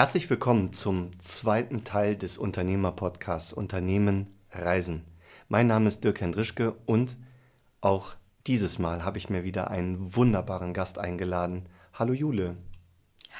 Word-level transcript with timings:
Herzlich 0.00 0.30
willkommen 0.30 0.72
zum 0.72 1.20
zweiten 1.20 1.84
Teil 1.84 2.16
des 2.16 2.38
Unternehmer-Podcasts 2.38 3.52
Unternehmen 3.52 4.28
Reisen. 4.50 5.04
Mein 5.50 5.66
Name 5.66 5.88
ist 5.88 6.02
Dirk 6.02 6.22
Hendrischke 6.22 6.74
und 6.86 7.18
auch 7.82 8.14
dieses 8.46 8.78
Mal 8.78 9.04
habe 9.04 9.18
ich 9.18 9.28
mir 9.28 9.44
wieder 9.44 9.70
einen 9.70 10.16
wunderbaren 10.16 10.72
Gast 10.72 10.98
eingeladen. 10.98 11.66
Hallo 11.92 12.14
Jule. 12.14 12.56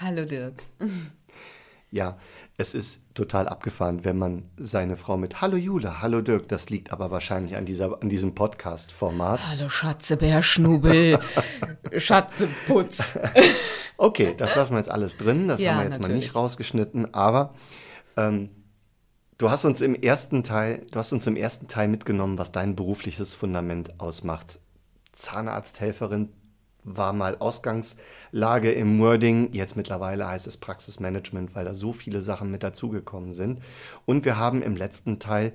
Hallo 0.03 0.27
Dirk. 0.27 0.63
Ja, 1.91 2.19
es 2.61 2.75
ist 2.75 3.01
total 3.15 3.49
abgefahren, 3.49 4.05
wenn 4.05 4.19
man 4.19 4.51
seine 4.59 4.97
Frau 4.97 5.17
mit 5.17 5.41
Hallo 5.41 5.57
Jule, 5.57 6.03
Hallo 6.03 6.21
Dirk, 6.21 6.47
das 6.49 6.69
liegt 6.69 6.93
aber 6.93 7.11
wahrscheinlich 7.11 7.57
an, 7.57 7.65
dieser, 7.65 8.03
an 8.03 8.11
diesem 8.11 8.35
Podcast-Format. 8.35 9.49
Hallo 9.49 9.71
Schatze 9.71 10.19
Bärschnubel, 10.19 11.19
Schatzeputz. 11.97 13.19
okay, 13.97 14.35
das 14.37 14.55
lassen 14.55 14.75
wir 14.75 14.79
jetzt 14.79 14.91
alles 14.91 15.17
drin, 15.17 15.49
das 15.49 15.59
ja, 15.59 15.71
haben 15.71 15.79
wir 15.79 15.85
jetzt 15.85 15.93
natürlich. 15.93 16.09
mal 16.09 16.17
nicht 16.19 16.35
rausgeschnitten, 16.35 17.15
aber 17.15 17.55
ähm, 18.19 18.51
du 19.39 19.51
hast 19.51 19.65
uns 19.65 19.81
im 19.81 19.95
ersten 19.95 20.43
Teil, 20.43 20.85
du 20.93 20.99
hast 20.99 21.15
uns 21.15 21.27
im 21.27 21.37
ersten 21.37 21.67
Teil 21.67 21.89
mitgenommen, 21.89 22.37
was 22.37 22.53
dein 22.53 22.77
berufliches 22.77 23.35
Fundament 23.35 23.99
ausmacht. 23.99 24.61
Zahnarzthelferin, 25.13 26.29
war 26.85 27.13
mal 27.13 27.37
Ausgangslage 27.39 28.73
im 28.73 28.99
Wording. 29.01 29.53
Jetzt 29.53 29.77
mittlerweile 29.77 30.27
heißt 30.27 30.47
es 30.47 30.57
Praxismanagement, 30.57 31.55
weil 31.55 31.65
da 31.65 31.75
so 31.75 31.93
viele 31.93 32.21
Sachen 32.21 32.51
mit 32.51 32.63
dazugekommen 32.63 33.33
sind. 33.33 33.61
Und 34.07 34.25
wir 34.25 34.37
haben 34.37 34.63
im 34.63 34.77
letzten 34.77 35.19
Teil, 35.19 35.53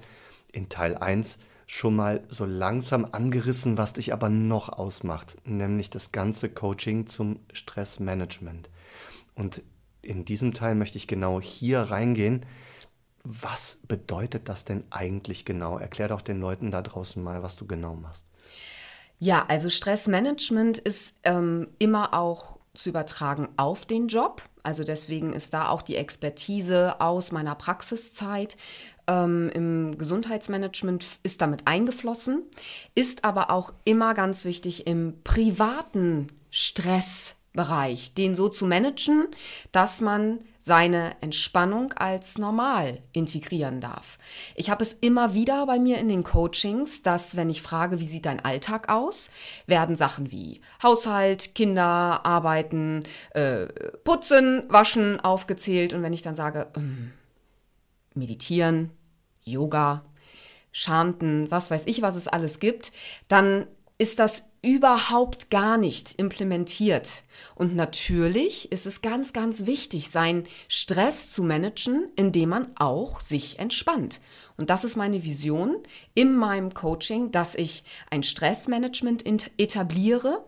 in 0.52 0.70
Teil 0.70 0.96
1, 0.96 1.40
schon 1.68 1.96
mal 1.96 2.24
so 2.30 2.46
langsam 2.46 3.08
angerissen, 3.12 3.78
was 3.78 3.94
dich 3.94 4.14
aber 4.14 4.30
noch 4.30 4.70
ausmacht, 4.70 5.38
nämlich 5.46 5.90
das 5.90 6.12
ganze 6.12 6.50
Coaching 6.50 7.08
zum 7.08 7.40
Stressmanagement. 7.54 8.70
Und 9.34 9.64
in 10.02 10.26
diesem 10.26 10.54
Teil 10.54 10.76
möchte 10.76 10.98
ich 10.98 11.08
genau 11.08 11.42
hier 11.42 11.80
reingehen. 11.80 12.46
Was 13.24 13.80
bedeutet 13.88 14.48
das 14.48 14.66
denn 14.66 14.84
eigentlich 14.92 15.46
genau? 15.46 15.80
Erklär 15.80 16.10
doch 16.10 16.22
den 16.22 16.40
Leuten 16.40 16.70
da 16.70 16.84
draußen 16.84 17.22
mal, 17.24 17.42
was 17.42 17.56
du 17.56 17.66
genau 17.66 17.96
machst. 17.96 18.26
Ja, 19.20 19.46
also 19.48 19.70
Stressmanagement 19.70 20.78
ist 20.80 21.14
ähm, 21.24 21.68
immer 21.80 22.14
auch 22.14 22.60
zu 22.74 22.90
übertragen 22.90 23.48
auf 23.58 23.86
den 23.86 24.08
Job. 24.08 24.44
Also 24.64 24.84
deswegen 24.84 25.32
ist 25.32 25.54
da 25.54 25.70
auch 25.70 25.82
die 25.82 25.96
Expertise 25.96 27.00
aus 27.00 27.32
meiner 27.32 27.56
Praxiszeit 27.56 28.58
ähm, 29.08 29.50
im 29.54 29.98
Gesundheitsmanagement 29.98 31.06
ist 31.24 31.42
damit 31.42 31.62
eingeflossen, 31.66 32.44
ist 32.96 33.24
aber 33.24 33.52
auch 33.52 33.74
immer 33.84 34.14
ganz 34.14 34.46
wichtig 34.46 34.88
im 34.88 35.22
privaten 35.24 36.30
Stressbereich, 36.50 38.14
den 38.14 38.36
so 38.36 38.50
zu 38.50 38.66
managen, 38.66 39.28
dass 39.72 40.02
man 40.02 40.40
seine 40.66 41.12
Entspannung 41.22 41.94
als 41.94 42.40
normal 42.40 42.98
integrieren 43.12 43.82
darf. 43.82 44.18
Ich 44.56 44.72
habe 44.72 44.84
es 44.84 44.94
immer 44.94 45.36
wieder 45.36 45.68
bei 45.68 45.78
mir 45.78 46.00
in 46.00 46.10
den 46.10 46.24
Coachings, 46.24 47.04
dass 47.04 47.36
wenn 47.36 47.52
ich 47.52 47.62
frage, 47.62 48.00
wie 48.00 48.08
sieht 48.08 48.26
dein 48.26 48.44
Alltag 48.44 48.90
aus, 48.90 49.30
werden 49.68 49.96
Sachen 49.96 50.32
wie 50.32 50.62
Haushalt, 50.82 51.54
Kinder, 51.54 52.26
Arbeiten, 52.26 53.04
äh, 53.36 53.68
Putzen, 54.04 54.64
Waschen 54.68 55.20
aufgezählt. 55.20 55.94
Und 55.94 56.02
wenn 56.02 56.14
ich 56.14 56.24
dann 56.24 56.36
sage, 56.36 56.66
ähm, 56.76 57.12
meditieren, 58.16 58.90
Yoga, 59.44 60.04
Chanten, 60.72 61.52
was 61.52 61.70
weiß 61.70 61.84
ich, 61.86 62.02
was 62.02 62.16
es 62.16 62.28
alles 62.28 62.58
gibt, 62.58 62.92
dann 63.28 63.68
ist 64.00 64.18
das 64.18 64.46
überhaupt 64.66 65.50
gar 65.50 65.78
nicht 65.78 66.16
implementiert. 66.20 67.24
Und 67.54 67.76
natürlich 67.76 68.72
ist 68.72 68.86
es 68.86 69.02
ganz, 69.02 69.32
ganz 69.32 69.66
wichtig, 69.66 70.10
seinen 70.10 70.46
Stress 70.68 71.32
zu 71.32 71.44
managen, 71.44 72.10
indem 72.16 72.50
man 72.50 72.68
auch 72.76 73.22
sich 73.22 73.60
entspannt. 73.60 74.20
Und 74.58 74.70
das 74.70 74.84
ist 74.84 74.96
meine 74.96 75.24
Vision 75.24 75.78
in 76.14 76.36
meinem 76.36 76.74
Coaching, 76.74 77.32
dass 77.32 77.56
ich 77.56 77.84
ein 78.10 78.24
Stressmanagement 78.24 79.24
etabliere, 79.58 80.46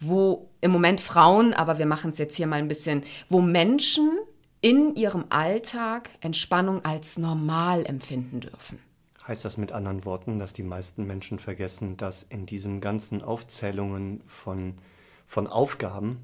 wo 0.00 0.50
im 0.60 0.70
Moment 0.70 1.00
Frauen, 1.00 1.54
aber 1.54 1.78
wir 1.78 1.86
machen 1.86 2.10
es 2.10 2.18
jetzt 2.18 2.36
hier 2.36 2.46
mal 2.46 2.58
ein 2.58 2.68
bisschen, 2.68 3.04
wo 3.28 3.40
Menschen 3.40 4.18
in 4.60 4.94
ihrem 4.94 5.24
Alltag 5.30 6.10
Entspannung 6.20 6.84
als 6.84 7.18
normal 7.18 7.84
empfinden 7.86 8.40
dürfen. 8.40 8.78
Heißt 9.26 9.44
das 9.44 9.56
mit 9.56 9.72
anderen 9.72 10.04
Worten, 10.04 10.38
dass 10.38 10.52
die 10.52 10.62
meisten 10.62 11.06
Menschen 11.06 11.38
vergessen, 11.38 11.96
dass 11.96 12.24
in 12.24 12.44
diesen 12.44 12.80
ganzen 12.80 13.22
Aufzählungen 13.22 14.22
von, 14.26 14.78
von 15.26 15.46
Aufgaben 15.46 16.22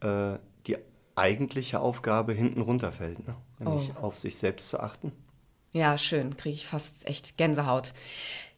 äh, 0.00 0.38
die 0.66 0.78
eigentliche 1.16 1.80
Aufgabe 1.80 2.32
hinten 2.32 2.60
runterfällt, 2.60 3.26
ne? 3.26 3.34
nämlich 3.58 3.90
oh. 3.96 4.04
auf 4.04 4.18
sich 4.18 4.36
selbst 4.36 4.68
zu 4.68 4.80
achten? 4.80 5.12
Ja, 5.72 5.98
schön, 5.98 6.36
kriege 6.36 6.54
ich 6.54 6.66
fast 6.66 7.06
echt 7.08 7.36
Gänsehaut. 7.38 7.92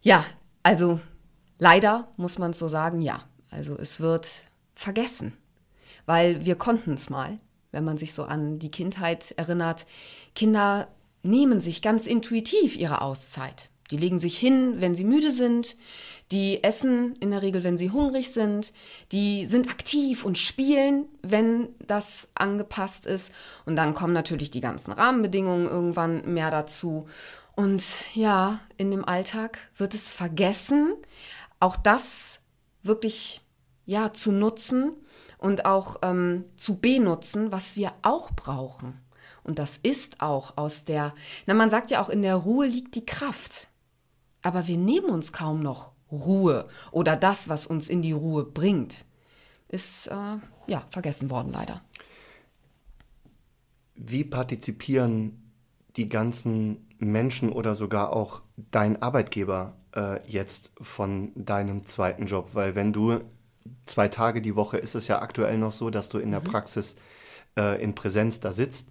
Ja, 0.03 0.25
also 0.63 1.01
leider 1.59 2.09
muss 2.17 2.39
man 2.39 2.51
es 2.51 2.59
so 2.59 2.69
sagen, 2.69 3.01
ja. 3.01 3.25
Also 3.51 3.77
es 3.79 4.01
wird 4.01 4.31
vergessen, 4.75 5.33
weil 6.07 6.45
wir 6.45 6.57
konnten 6.57 6.95
es 6.95 7.09
mal, 7.09 7.39
wenn 7.71 7.85
man 7.85 7.99
sich 7.99 8.15
so 8.15 8.25
an 8.25 8.59
die 8.59 8.71
Kindheit 8.71 9.31
erinnert. 9.33 9.87
Kinder 10.35 10.89
nehmen 11.25 11.61
sich 11.61 11.83
ganz 11.83 12.07
intuitiv 12.07 12.77
ihre 12.77 13.01
Auszeit. 13.01 13.71
Die 13.91 13.97
legen 13.97 14.19
sich 14.19 14.39
hin, 14.39 14.81
wenn 14.81 14.95
sie 14.95 15.05
müde 15.05 15.31
sind. 15.31 15.77
Die 16.33 16.65
essen 16.65 17.17
in 17.21 17.31
der 17.31 17.43
Regel, 17.43 17.65
wenn 17.65 17.77
sie 17.77 17.91
hungrig 17.91 18.33
sind. 18.33 18.73
Die 19.13 19.47
sind 19.47 19.69
aktiv 19.69 20.25
und 20.25 20.39
spielen, 20.39 21.07
wenn 21.23 21.69
das 21.87 22.29
angepasst 22.35 23.05
ist. 23.05 23.31
Und 23.67 23.77
dann 23.77 23.95
kommen 23.95 24.15
natürlich 24.15 24.51
die 24.51 24.63
ganzen 24.63 24.93
Rahmenbedingungen 24.93 25.67
irgendwann 25.67 26.33
mehr 26.33 26.51
dazu. 26.51 27.07
Und 27.55 27.85
ja, 28.15 28.61
in 28.79 28.91
dem 28.91 29.05
Alltag 29.05 29.59
wird 29.77 29.95
es 29.95 30.11
vergessen, 30.11 30.95
auch 31.61 31.77
das 31.77 32.41
wirklich 32.83 33.43
ja 33.87 34.13
zu 34.13 34.33
nutzen 34.33 34.93
und 35.39 35.67
auch 35.67 35.97
ähm, 36.03 36.45
zu 36.57 36.79
benutzen, 36.79 37.53
was 37.53 37.77
wir 37.77 37.93
auch 38.03 38.33
brauchen. 38.33 39.04
Und 39.45 39.59
das 39.59 39.79
ist 39.83 40.21
auch 40.21 40.57
aus 40.57 40.85
der, 40.85 41.15
na 41.47 41.55
man 41.55 41.71
sagt 41.71 41.91
ja 41.91 42.03
auch, 42.03 42.09
in 42.09 42.23
der 42.23 42.35
Ruhe 42.35 42.67
liegt 42.67 42.95
die 42.95 43.07
Kraft. 43.07 43.69
Aber 44.43 44.67
wir 44.67 44.79
nehmen 44.79 45.11
uns 45.11 45.33
kaum 45.33 45.61
noch 45.61 45.93
Ruhe 46.11 46.69
oder 46.91 47.17
das, 47.17 47.49
was 47.49 47.67
uns 47.67 47.89
in 47.89 48.03
die 48.03 48.13
Ruhe 48.13 48.45
bringt. 48.45 49.05
Ist 49.69 50.07
äh, 50.09 50.37
ja 50.67 50.85
vergessen 50.91 51.31
worden 51.31 51.53
leider. 51.53 51.83
Wie 53.95 54.25
partizipieren 54.25 55.53
die 55.97 56.09
ganzen 56.09 56.89
Menschen 56.99 57.51
oder 57.53 57.75
sogar 57.75 58.13
auch 58.13 58.43
dein 58.57 59.01
Arbeitgeber 59.01 59.77
äh, 59.95 60.21
jetzt 60.29 60.73
von 60.81 61.33
deinem 61.35 61.85
zweiten 61.87 62.27
Job? 62.27 62.51
Weil 62.55 62.75
wenn 62.75 62.93
du 62.93 63.21
zwei 63.87 64.09
Tage 64.09 64.43
die 64.43 64.57
Woche 64.57 64.79
ist 64.79 64.95
es 64.95 65.09
ja 65.09 65.21
aktuell 65.21 65.59
noch 65.59 65.73
so, 65.73 65.91
dass 65.91 66.09
du 66.09 66.19
in 66.19 66.31
der 66.31 66.41
mhm. 66.41 66.45
Praxis 66.45 66.97
äh, 67.57 67.83
in 67.83 67.95
Präsenz 67.95 68.41
da 68.41 68.53
sitzt. 68.53 68.91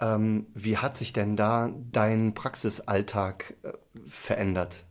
Ähm, 0.00 0.46
wie 0.54 0.78
hat 0.78 0.96
sich 0.96 1.12
denn 1.12 1.36
da 1.36 1.70
dein 1.92 2.34
Praxisalltag 2.34 3.54
äh, 3.62 3.72
verändert? 4.08 4.84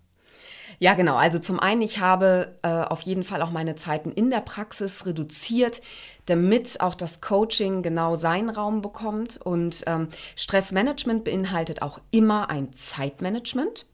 Ja, 0.81 0.93
genau. 0.93 1.17
Also 1.17 1.39
zum 1.39 1.59
einen, 1.59 1.81
ich 1.81 1.99
habe 1.99 2.57
äh, 2.61 2.69
auf 2.69 3.01
jeden 3.01 3.25
Fall 3.25 3.41
auch 3.41 3.51
meine 3.51 3.75
Zeiten 3.75 4.11
in 4.11 4.29
der 4.29 4.39
Praxis 4.39 5.05
reduziert, 5.05 5.81
damit 6.25 6.79
auch 6.79 6.95
das 6.95 7.19
Coaching 7.19 7.81
genau 7.81 8.15
seinen 8.15 8.49
Raum 8.49 8.81
bekommt. 8.81 9.41
Und 9.43 9.83
ähm, 9.87 10.07
Stressmanagement 10.37 11.25
beinhaltet 11.25 11.81
auch 11.81 11.99
immer 12.11 12.49
ein 12.49 12.71
Zeitmanagement. 12.71 13.87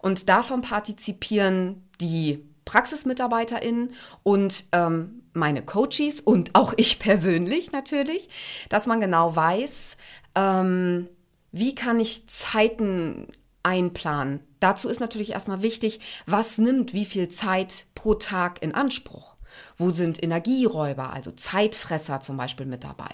Und 0.00 0.28
davon 0.28 0.62
partizipieren 0.62 1.88
die 2.00 2.44
PraxismitarbeiterInnen 2.64 3.92
und 4.24 4.64
ähm, 4.72 5.21
meine 5.32 5.62
Coaches 5.62 6.20
und 6.20 6.54
auch 6.54 6.74
ich 6.76 6.98
persönlich 6.98 7.72
natürlich, 7.72 8.28
dass 8.68 8.86
man 8.86 9.00
genau 9.00 9.34
weiß, 9.34 9.96
ähm, 10.34 11.08
wie 11.52 11.74
kann 11.74 12.00
ich 12.00 12.28
Zeiten 12.28 13.28
einplanen. 13.62 14.40
Dazu 14.60 14.88
ist 14.88 15.00
natürlich 15.00 15.32
erstmal 15.32 15.62
wichtig, 15.62 16.00
was 16.26 16.58
nimmt 16.58 16.94
wie 16.94 17.04
viel 17.04 17.28
Zeit 17.28 17.86
pro 17.94 18.14
Tag 18.14 18.62
in 18.62 18.74
Anspruch. 18.74 19.31
Wo 19.82 19.90
sind 19.90 20.22
Energieräuber, 20.22 21.12
also 21.12 21.32
Zeitfresser 21.32 22.20
zum 22.20 22.36
Beispiel 22.36 22.66
mit 22.66 22.84
dabei? 22.84 23.10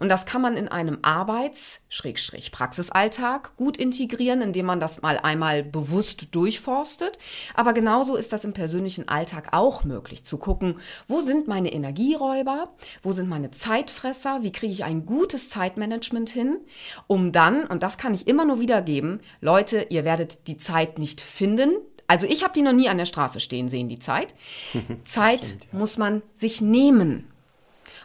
Und 0.00 0.08
das 0.08 0.26
kann 0.26 0.42
man 0.42 0.56
in 0.56 0.66
einem 0.66 0.98
Arbeits-Praxisalltag 1.02 3.54
gut 3.56 3.76
integrieren, 3.76 4.40
indem 4.40 4.66
man 4.66 4.80
das 4.80 5.00
mal 5.00 5.18
einmal 5.18 5.62
bewusst 5.62 6.34
durchforstet. 6.34 7.20
Aber 7.54 7.72
genauso 7.72 8.16
ist 8.16 8.32
das 8.32 8.44
im 8.44 8.52
persönlichen 8.52 9.06
Alltag 9.06 9.50
auch 9.52 9.84
möglich, 9.84 10.24
zu 10.24 10.38
gucken, 10.38 10.80
wo 11.06 11.20
sind 11.20 11.46
meine 11.46 11.72
Energieräuber, 11.72 12.74
wo 13.04 13.12
sind 13.12 13.28
meine 13.28 13.52
Zeitfresser, 13.52 14.42
wie 14.42 14.50
kriege 14.50 14.72
ich 14.72 14.82
ein 14.82 15.06
gutes 15.06 15.50
Zeitmanagement 15.50 16.30
hin, 16.30 16.58
um 17.06 17.30
dann, 17.30 17.64
und 17.64 17.84
das 17.84 17.96
kann 17.96 18.12
ich 18.12 18.26
immer 18.26 18.44
nur 18.44 18.58
wiedergeben, 18.58 19.20
Leute, 19.40 19.86
ihr 19.90 20.04
werdet 20.04 20.48
die 20.48 20.58
Zeit 20.58 20.98
nicht 20.98 21.20
finden, 21.20 21.76
also 22.08 22.26
ich 22.26 22.42
habe 22.42 22.54
die 22.54 22.62
noch 22.62 22.72
nie 22.72 22.88
an 22.88 22.98
der 22.98 23.06
Straße 23.06 23.38
stehen 23.38 23.68
sehen, 23.68 23.88
die 23.88 24.00
Zeit. 24.00 24.34
Zeit 25.04 25.44
Stimmt, 25.44 25.68
ja. 25.72 25.78
muss 25.78 25.98
man 25.98 26.22
sich 26.36 26.60
nehmen. 26.60 27.28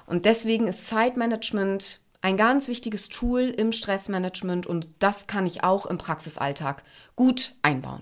Und 0.05 0.25
deswegen 0.25 0.67
ist 0.67 0.87
Zeitmanagement 0.87 1.99
ein 2.21 2.37
ganz 2.37 2.67
wichtiges 2.67 3.09
Tool 3.09 3.41
im 3.41 3.71
Stressmanagement 3.71 4.67
und 4.67 4.87
das 4.99 5.27
kann 5.27 5.45
ich 5.47 5.63
auch 5.63 5.85
im 5.85 5.97
Praxisalltag 5.97 6.83
gut 7.15 7.55
einbauen. 7.63 8.01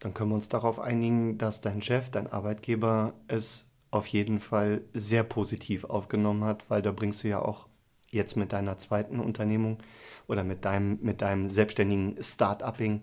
Dann 0.00 0.14
können 0.14 0.30
wir 0.30 0.34
uns 0.36 0.48
darauf 0.48 0.78
einigen, 0.78 1.38
dass 1.38 1.60
dein 1.60 1.82
Chef, 1.82 2.10
dein 2.10 2.26
Arbeitgeber 2.26 3.12
es 3.28 3.66
auf 3.90 4.06
jeden 4.06 4.40
Fall 4.40 4.82
sehr 4.94 5.24
positiv 5.24 5.84
aufgenommen 5.84 6.44
hat, 6.44 6.68
weil 6.68 6.82
da 6.82 6.90
bringst 6.90 7.22
du 7.22 7.28
ja 7.28 7.42
auch 7.42 7.66
jetzt 8.10 8.36
mit 8.36 8.52
deiner 8.52 8.78
zweiten 8.78 9.20
Unternehmung 9.20 9.78
oder 10.26 10.42
mit 10.42 10.64
deinem, 10.64 10.98
mit 11.02 11.22
deinem 11.22 11.48
selbstständigen 11.48 12.16
Start-upping 12.20 13.02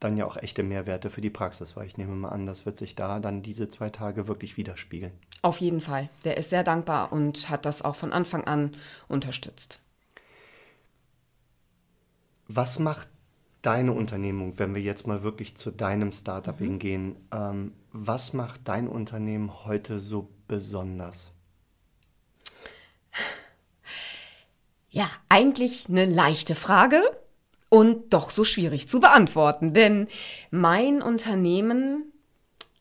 dann 0.00 0.16
ja 0.16 0.26
auch 0.26 0.36
echte 0.36 0.62
Mehrwerte 0.62 1.10
für 1.10 1.20
die 1.20 1.30
Praxis, 1.30 1.76
weil 1.76 1.86
ich 1.86 1.96
nehme 1.96 2.14
mal 2.14 2.28
an, 2.28 2.46
das 2.46 2.66
wird 2.66 2.78
sich 2.78 2.94
da 2.94 3.18
dann 3.18 3.42
diese 3.42 3.68
zwei 3.68 3.90
Tage 3.90 4.28
wirklich 4.28 4.56
widerspiegeln. 4.56 5.12
Auf 5.42 5.58
jeden 5.58 5.80
Fall. 5.80 6.10
Der 6.24 6.36
ist 6.36 6.50
sehr 6.50 6.64
dankbar 6.64 7.12
und 7.12 7.48
hat 7.48 7.64
das 7.64 7.82
auch 7.82 7.96
von 7.96 8.12
Anfang 8.12 8.44
an 8.44 8.76
unterstützt. 9.08 9.80
Was 12.48 12.78
macht 12.78 13.08
deine 13.62 13.92
Unternehmung, 13.92 14.58
wenn 14.58 14.74
wir 14.74 14.82
jetzt 14.82 15.06
mal 15.06 15.22
wirklich 15.22 15.56
zu 15.56 15.70
deinem 15.70 16.12
Startup 16.12 16.60
mhm. 16.60 16.78
gehen, 16.78 17.16
ähm, 17.32 17.72
was 17.92 18.32
macht 18.32 18.60
dein 18.68 18.86
Unternehmen 18.86 19.64
heute 19.64 19.98
so 19.98 20.28
besonders? 20.46 21.32
Ja, 24.88 25.10
eigentlich 25.28 25.88
eine 25.88 26.04
leichte 26.04 26.54
Frage 26.54 27.02
und 27.68 28.12
doch 28.12 28.30
so 28.30 28.44
schwierig 28.44 28.88
zu 28.88 29.00
beantworten, 29.00 29.74
denn 29.74 30.08
mein 30.50 31.02
Unternehmen 31.02 32.12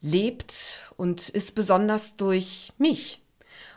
lebt 0.01 0.81
und 0.97 1.29
ist 1.29 1.55
besonders 1.55 2.15
durch 2.15 2.71
mich. 2.77 3.21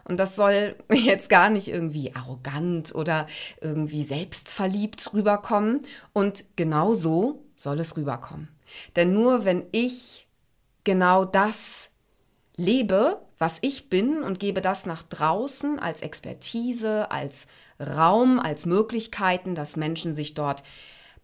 Und 0.04 0.18
das 0.18 0.36
soll 0.36 0.76
jetzt 0.92 1.28
gar 1.28 1.50
nicht 1.50 1.68
irgendwie 1.68 2.14
arrogant 2.14 2.94
oder 2.94 3.26
irgendwie 3.60 4.04
selbstverliebt 4.04 5.12
rüberkommen. 5.12 5.82
Und 6.12 6.44
genau 6.56 6.94
so 6.94 7.44
soll 7.56 7.80
es 7.80 7.96
rüberkommen. 7.96 8.48
Denn 8.96 9.12
nur 9.14 9.44
wenn 9.44 9.64
ich 9.72 10.26
genau 10.84 11.24
das 11.24 11.90
lebe, 12.56 13.20
was 13.38 13.58
ich 13.60 13.88
bin 13.88 14.22
und 14.22 14.40
gebe 14.40 14.60
das 14.60 14.84
nach 14.84 15.02
draußen 15.02 15.78
als 15.78 16.00
Expertise, 16.00 17.10
als 17.10 17.46
Raum, 17.80 18.40
als 18.40 18.66
Möglichkeiten, 18.66 19.54
dass 19.54 19.76
Menschen 19.76 20.12
sich 20.12 20.34
dort 20.34 20.62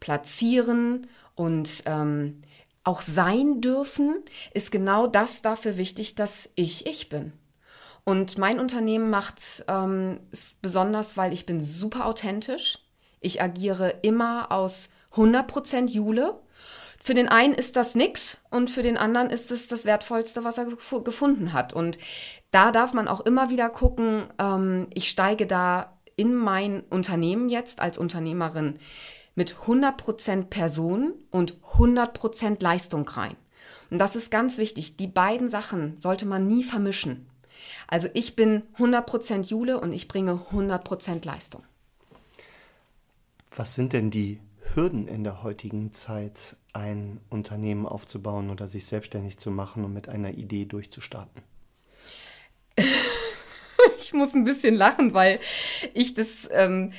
platzieren 0.05 1.06
und 1.35 1.83
ähm, 1.87 2.43
auch 2.85 3.01
sein 3.01 3.62
dürfen, 3.62 4.23
ist 4.53 4.71
genau 4.71 5.06
das 5.06 5.41
dafür 5.41 5.79
wichtig, 5.79 6.15
dass 6.15 6.51
ich 6.56 6.87
ich 6.87 7.09
bin. 7.09 7.33
Und 8.05 8.37
mein 8.37 8.61
Unternehmen 8.61 9.09
macht 9.09 9.65
ähm, 9.67 10.21
es 10.31 10.56
besonders, 10.61 11.17
weil 11.17 11.33
ich 11.33 11.47
bin 11.47 11.62
super 11.62 12.05
authentisch. 12.05 12.81
Ich 13.21 13.41
agiere 13.41 13.95
immer 14.03 14.53
aus 14.53 14.91
100% 15.15 15.89
Jule. 15.89 16.39
Für 17.03 17.15
den 17.15 17.31
einen 17.31 17.55
ist 17.55 17.75
das 17.77 17.95
nix 17.95 18.37
und 18.50 18.69
für 18.69 18.83
den 18.83 18.99
anderen 18.99 19.31
ist 19.31 19.50
es 19.50 19.69
das 19.69 19.87
Wertvollste, 19.87 20.45
was 20.45 20.59
er 20.59 20.67
gefunden 20.67 21.55
hat. 21.55 21.73
Und 21.73 21.97
da 22.50 22.73
darf 22.73 22.93
man 22.93 23.09
auch 23.09 23.23
immer 23.23 23.49
wieder 23.49 23.71
gucken, 23.71 24.25
ähm, 24.39 24.89
ich 24.93 25.09
steige 25.09 25.47
da 25.47 25.99
in 26.17 26.35
mein 26.35 26.83
Unternehmen 26.91 27.49
jetzt 27.49 27.81
als 27.81 27.97
Unternehmerin 27.97 28.79
mit 29.35 29.57
100% 29.67 30.45
Person 30.45 31.15
und 31.31 31.55
100% 31.77 32.63
Leistung 32.63 33.09
rein. 33.09 33.37
Und 33.91 33.99
das 33.99 34.17
ist 34.17 34.31
ganz 34.31 34.59
wichtig. 34.59 34.97
Die 34.97 35.07
beiden 35.07 35.49
Sachen 35.49 35.99
sollte 35.99 36.27
man 36.27 36.47
nie 36.47 36.65
vermischen. 36.65 37.27
Also 37.87 38.09
ich 38.15 38.37
bin 38.37 38.63
100% 38.79 39.49
Jule 39.49 39.81
und 39.81 39.93
ich 39.93 40.09
bringe 40.09 40.41
100% 40.53 41.25
Leistung. 41.25 41.63
Was 43.55 43.75
sind 43.75 43.93
denn 43.93 44.11
die 44.11 44.41
Hürden 44.75 45.07
in 45.07 45.23
der 45.23 45.43
heutigen 45.43 45.93
Zeit, 45.93 46.57
ein 46.73 47.21
Unternehmen 47.31 47.87
aufzubauen 47.87 48.51
oder 48.51 48.67
sich 48.67 48.87
selbstständig 48.87 49.39
zu 49.39 49.51
machen 49.51 49.85
und 49.85 49.93
mit 49.93 50.09
einer 50.09 50.33
Idee 50.33 50.65
durchzustarten? 50.65 51.43
ich 54.01 54.13
muss 54.13 54.35
ein 54.35 54.45
bisschen 54.45 54.75
lachen, 54.75 55.15
weil 55.15 55.39
ich 55.93 56.15
das 56.15 56.49
ähm, 56.51 56.93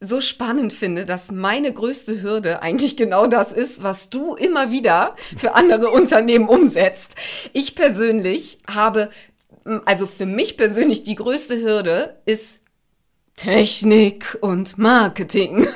so 0.00 0.20
spannend 0.20 0.72
finde, 0.72 1.06
dass 1.06 1.30
meine 1.30 1.72
größte 1.72 2.22
Hürde 2.22 2.62
eigentlich 2.62 2.96
genau 2.96 3.26
das 3.26 3.52
ist, 3.52 3.82
was 3.82 4.10
du 4.10 4.34
immer 4.34 4.70
wieder 4.70 5.16
für 5.36 5.54
andere 5.54 5.90
Unternehmen 5.90 6.48
umsetzt. 6.48 7.14
Ich 7.52 7.74
persönlich 7.74 8.58
habe 8.68 9.10
also 9.84 10.06
für 10.06 10.26
mich 10.26 10.56
persönlich 10.56 11.02
die 11.02 11.14
größte 11.14 11.60
Hürde 11.60 12.20
ist 12.26 12.58
Technik 13.36 14.38
und 14.40 14.78
Marketing. 14.78 15.66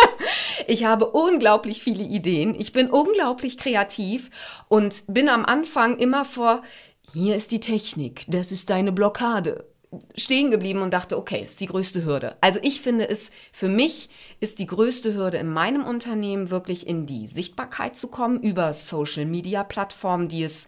ich 0.66 0.84
habe 0.84 1.06
unglaublich 1.10 1.82
viele 1.82 2.04
Ideen. 2.04 2.54
Ich 2.54 2.72
bin 2.72 2.90
unglaublich 2.90 3.58
kreativ 3.58 4.30
und 4.68 5.04
bin 5.08 5.28
am 5.28 5.44
Anfang 5.44 5.98
immer 5.98 6.24
vor, 6.24 6.62
hier 7.12 7.36
ist 7.36 7.50
die 7.50 7.60
Technik, 7.60 8.24
das 8.28 8.52
ist 8.52 8.70
deine 8.70 8.92
Blockade 8.92 9.71
stehen 10.16 10.50
geblieben 10.50 10.80
und 10.80 10.92
dachte, 10.94 11.18
okay, 11.18 11.42
ist 11.44 11.60
die 11.60 11.66
größte 11.66 12.04
Hürde. 12.04 12.36
Also 12.40 12.60
ich 12.62 12.80
finde 12.80 13.08
es, 13.08 13.30
für 13.52 13.68
mich 13.68 14.08
ist 14.40 14.58
die 14.58 14.66
größte 14.66 15.14
Hürde 15.14 15.38
in 15.38 15.52
meinem 15.52 15.84
Unternehmen 15.84 16.50
wirklich 16.50 16.86
in 16.86 17.06
die 17.06 17.26
Sichtbarkeit 17.26 17.96
zu 17.96 18.08
kommen 18.08 18.40
über 18.40 18.72
Social 18.72 19.26
Media 19.26 19.64
Plattformen, 19.64 20.28
die 20.28 20.44
es 20.44 20.66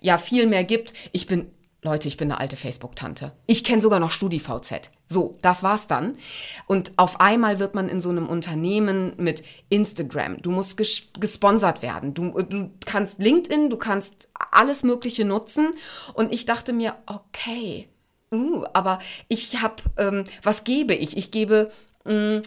ja 0.00 0.18
viel 0.18 0.46
mehr 0.46 0.64
gibt. 0.64 0.92
Ich 1.12 1.26
bin 1.26 1.50
Leute, 1.82 2.08
ich 2.08 2.16
bin 2.16 2.30
eine 2.32 2.40
alte 2.40 2.56
Facebook-Tante. 2.56 3.32
Ich 3.46 3.62
kenne 3.62 3.80
sogar 3.80 4.00
noch 4.00 4.10
StudiVZ. 4.10 4.90
So, 5.06 5.38
das 5.42 5.62
war's 5.62 5.86
dann. 5.86 6.18
Und 6.66 6.90
auf 6.96 7.20
einmal 7.20 7.60
wird 7.60 7.76
man 7.76 7.88
in 7.88 8.00
so 8.00 8.08
einem 8.08 8.26
Unternehmen 8.26 9.12
mit 9.16 9.44
Instagram. 9.68 10.42
Du 10.42 10.50
musst 10.50 10.76
ges 10.76 11.04
gesponsert 11.20 11.80
werden. 11.80 12.14
Du, 12.14 12.32
du 12.42 12.70
kannst 12.84 13.20
LinkedIn, 13.20 13.70
du 13.70 13.76
kannst 13.76 14.28
alles 14.50 14.82
Mögliche 14.82 15.24
nutzen. 15.24 15.72
Und 16.14 16.32
ich 16.32 16.46
dachte 16.46 16.72
mir, 16.72 16.96
okay, 17.06 17.88
uh, 18.32 18.64
aber 18.72 18.98
ich 19.28 19.60
habe, 19.62 19.82
ähm, 19.96 20.24
was 20.42 20.64
gebe 20.64 20.94
ich? 20.94 21.16
Ich 21.16 21.30
gebe 21.30 21.70
mh, 22.04 22.38
mm, 22.38 22.42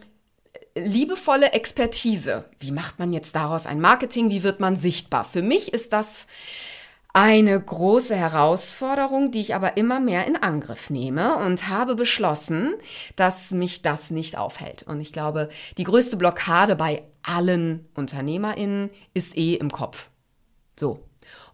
liebevolle 0.75 1.51
Expertise. 1.51 2.45
Wie 2.60 2.72
macht 2.72 3.00
man 3.00 3.13
jetzt 3.13 3.36
daraus 3.36 3.66
ein 3.66 3.81
Marketing? 3.81 4.30
Wie 4.30 4.44
wird 4.44 4.60
man 4.60 4.75
sichtbar? 4.75 5.25
Für 5.25 5.42
mich 5.42 5.74
ist 5.74 5.94
das 5.94 6.28
eine 7.13 7.60
große 7.60 8.16
Herausforderung, 8.16 9.31
die 9.31 9.42
ich 9.42 9.54
aber 9.54 9.75
immer 9.75 10.00
mehr 10.00 10.28
in 10.28 10.38
Angriff 10.38 10.89
nehme 10.89 11.36
und 11.38 11.68
habe 11.68 11.95
beschlossen, 11.95 12.76
dass 13.18 13.52
mich 13.52 13.81
das 13.81 14.11
nicht 14.11 14.38
aufhält. 14.38 14.83
Und 14.83 15.02
ich 15.02 15.11
glaube, 15.11 15.50
die 15.78 15.83
größte 15.83 16.16
Blockade 16.16 16.76
bei 16.78 17.04
allen 17.21 17.85
UnternehmerInnen 17.95 18.92
ist 19.14 19.38
eh 19.38 19.56
im 19.56 19.71
Kopf. 19.71 20.09
So. 20.80 21.04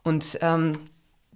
Und 0.04 0.38
ähm, 0.42 0.90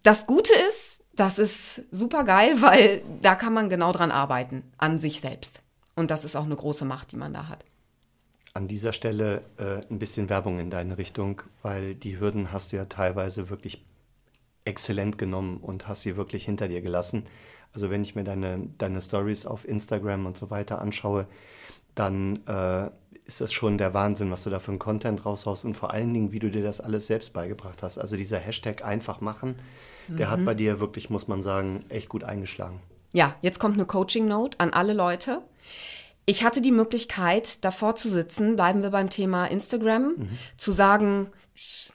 das 0.03 0.27
Gute 0.27 0.53
ist, 0.69 1.00
das 1.13 1.39
ist 1.39 1.83
super 1.91 2.23
geil, 2.23 2.61
weil 2.61 3.01
da 3.21 3.35
kann 3.35 3.53
man 3.53 3.69
genau 3.69 3.91
dran 3.91 4.11
arbeiten, 4.11 4.63
an 4.77 4.99
sich 4.99 5.21
selbst. 5.21 5.61
Und 5.95 6.11
das 6.11 6.23
ist 6.23 6.35
auch 6.35 6.45
eine 6.45 6.55
große 6.55 6.85
Macht, 6.85 7.11
die 7.11 7.17
man 7.17 7.33
da 7.33 7.47
hat. 7.47 7.65
An 8.53 8.67
dieser 8.67 8.93
Stelle 8.93 9.43
äh, 9.57 9.81
ein 9.89 9.99
bisschen 9.99 10.29
Werbung 10.29 10.59
in 10.59 10.69
deine 10.69 10.97
Richtung, 10.97 11.41
weil 11.61 11.95
die 11.95 12.19
Hürden 12.19 12.51
hast 12.51 12.71
du 12.71 12.77
ja 12.77 12.85
teilweise 12.85 13.49
wirklich 13.49 13.85
exzellent 14.65 15.17
genommen 15.17 15.57
und 15.57 15.87
hast 15.87 16.01
sie 16.01 16.17
wirklich 16.17 16.45
hinter 16.45 16.67
dir 16.67 16.81
gelassen. 16.81 17.25
Also 17.73 17.89
wenn 17.89 18.01
ich 18.03 18.15
mir 18.15 18.23
deine, 18.23 18.69
deine 18.77 19.01
Stories 19.01 19.45
auf 19.45 19.67
Instagram 19.67 20.25
und 20.25 20.37
so 20.37 20.49
weiter 20.49 20.81
anschaue, 20.81 21.27
dann 21.95 22.45
äh, 22.47 22.89
ist 23.25 23.41
das 23.41 23.53
schon 23.53 23.77
der 23.77 23.93
Wahnsinn, 23.93 24.31
was 24.31 24.43
du 24.43 24.49
da 24.49 24.59
für 24.59 24.71
einen 24.71 24.79
Content 24.79 25.25
raushaust 25.25 25.63
und 25.65 25.75
vor 25.75 25.91
allen 25.91 26.13
Dingen, 26.13 26.31
wie 26.31 26.39
du 26.39 26.51
dir 26.51 26.63
das 26.63 26.81
alles 26.81 27.07
selbst 27.07 27.33
beigebracht 27.33 27.81
hast. 27.81 27.97
Also 27.97 28.17
dieser 28.17 28.39
Hashtag 28.39 28.83
einfach 28.83 29.21
machen, 29.21 29.55
mhm. 30.07 30.17
der 30.17 30.29
hat 30.29 30.41
mhm. 30.41 30.45
bei 30.45 30.53
dir 30.53 30.79
wirklich, 30.79 31.09
muss 31.09 31.27
man 31.27 31.41
sagen, 31.41 31.79
echt 31.89 32.09
gut 32.09 32.23
eingeschlagen. 32.23 32.81
Ja, 33.13 33.35
jetzt 33.41 33.59
kommt 33.59 33.75
eine 33.75 33.85
Coaching-Note 33.85 34.59
an 34.59 34.71
alle 34.73 34.93
Leute. 34.93 35.41
Ich 36.25 36.43
hatte 36.43 36.61
die 36.61 36.71
Möglichkeit, 36.71 37.63
davor 37.65 37.95
zu 37.95 38.09
sitzen, 38.09 38.55
bleiben 38.55 38.83
wir 38.83 38.91
beim 38.91 39.09
Thema 39.09 39.45
Instagram, 39.45 40.15
mhm. 40.17 40.37
zu 40.55 40.71
sagen, 40.71 41.27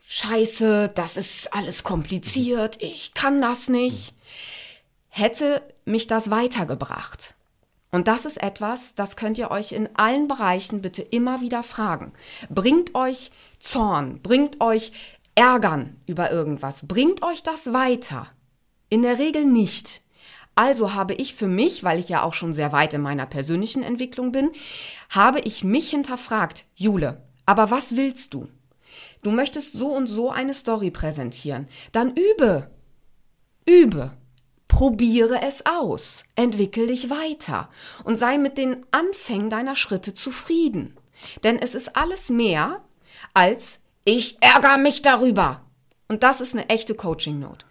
scheiße, 0.07 0.91
das 0.95 1.17
ist 1.17 1.55
alles 1.55 1.85
kompliziert, 1.85 2.83
ich 2.83 3.15
kann 3.15 3.41
das 3.41 3.69
nicht, 3.69 4.15
hätte 5.09 5.63
mich 5.85 6.07
das 6.07 6.31
weitergebracht. 6.31 7.36
Und 7.97 8.09
das 8.09 8.27
ist 8.27 8.43
etwas, 8.43 8.95
das 8.95 9.17
könnt 9.17 9.39
ihr 9.39 9.51
euch 9.51 9.73
in 9.73 9.89
allen 9.97 10.29
Bereichen 10.29 10.83
bitte 10.83 11.01
immer 11.01 11.41
wieder 11.41 11.63
fragen. 11.63 12.13
Bringt 12.51 12.95
euch 12.95 13.31
Zorn, 13.59 14.21
bringt 14.21 14.61
euch 14.61 14.93
Ärgern 15.35 15.97
über 16.05 16.31
irgendwas, 16.31 16.87
bringt 16.87 17.23
euch 17.23 17.43
das 17.43 17.73
weiter? 17.73 18.27
In 18.91 19.01
der 19.01 19.19
Regel 19.19 19.47
nicht. 19.47 20.03
Also 20.55 20.93
habe 20.93 21.15
ich 21.15 21.35
für 21.35 21.49
mich, 21.49 21.85
weil 21.85 21.99
ich 21.99 22.11
ja 22.11 22.23
auch 22.23 22.35
schon 22.35 22.53
sehr 22.53 22.71
weit 22.71 22.93
in 22.93 23.01
meiner 23.01 23.25
persönlichen 23.25 23.83
Entwicklung 23.83 24.31
bin, 24.31 24.51
habe 25.09 25.41
ich 25.41 25.65
mich 25.65 25.89
hinterfragt, 25.89 26.67
Jule, 26.75 27.25
aber 27.47 27.71
was 27.71 27.97
willst 27.97 28.35
du? 28.35 28.47
Du 29.23 29.31
möchtest 29.31 29.73
so 29.73 29.89
und 29.89 30.07
so 30.07 30.31
eine 30.31 30.53
Story 30.53 30.91
präsentieren. 30.91 31.67
Dann 31.93 32.13
übe. 32.15 32.71
Übe. 33.67 34.11
Probiere 34.77 35.41
es 35.41 35.65
aus, 35.65 36.25
entwickel 36.35 36.89
dich 36.89 37.09
weiter 37.09 37.71
und 38.05 38.17
sei 38.17 38.37
mit 38.37 38.59
den 38.59 38.85
Anfängen 38.91 39.49
deiner 39.49 39.75
Schritte 39.75 40.13
zufrieden. 40.13 40.99
Denn 41.45 41.59
es 41.59 41.75
ist 41.75 41.97
alles 41.97 42.29
mehr 42.29 42.85
als 43.33 43.79
ich 44.05 44.37
ärgere 44.43 44.77
mich 44.77 45.01
darüber. 45.01 45.63
Und 46.09 46.23
das 46.23 46.43
ist 46.43 46.53
eine 46.53 46.69
echte 46.69 46.95
Coaching-Note. 46.95 47.65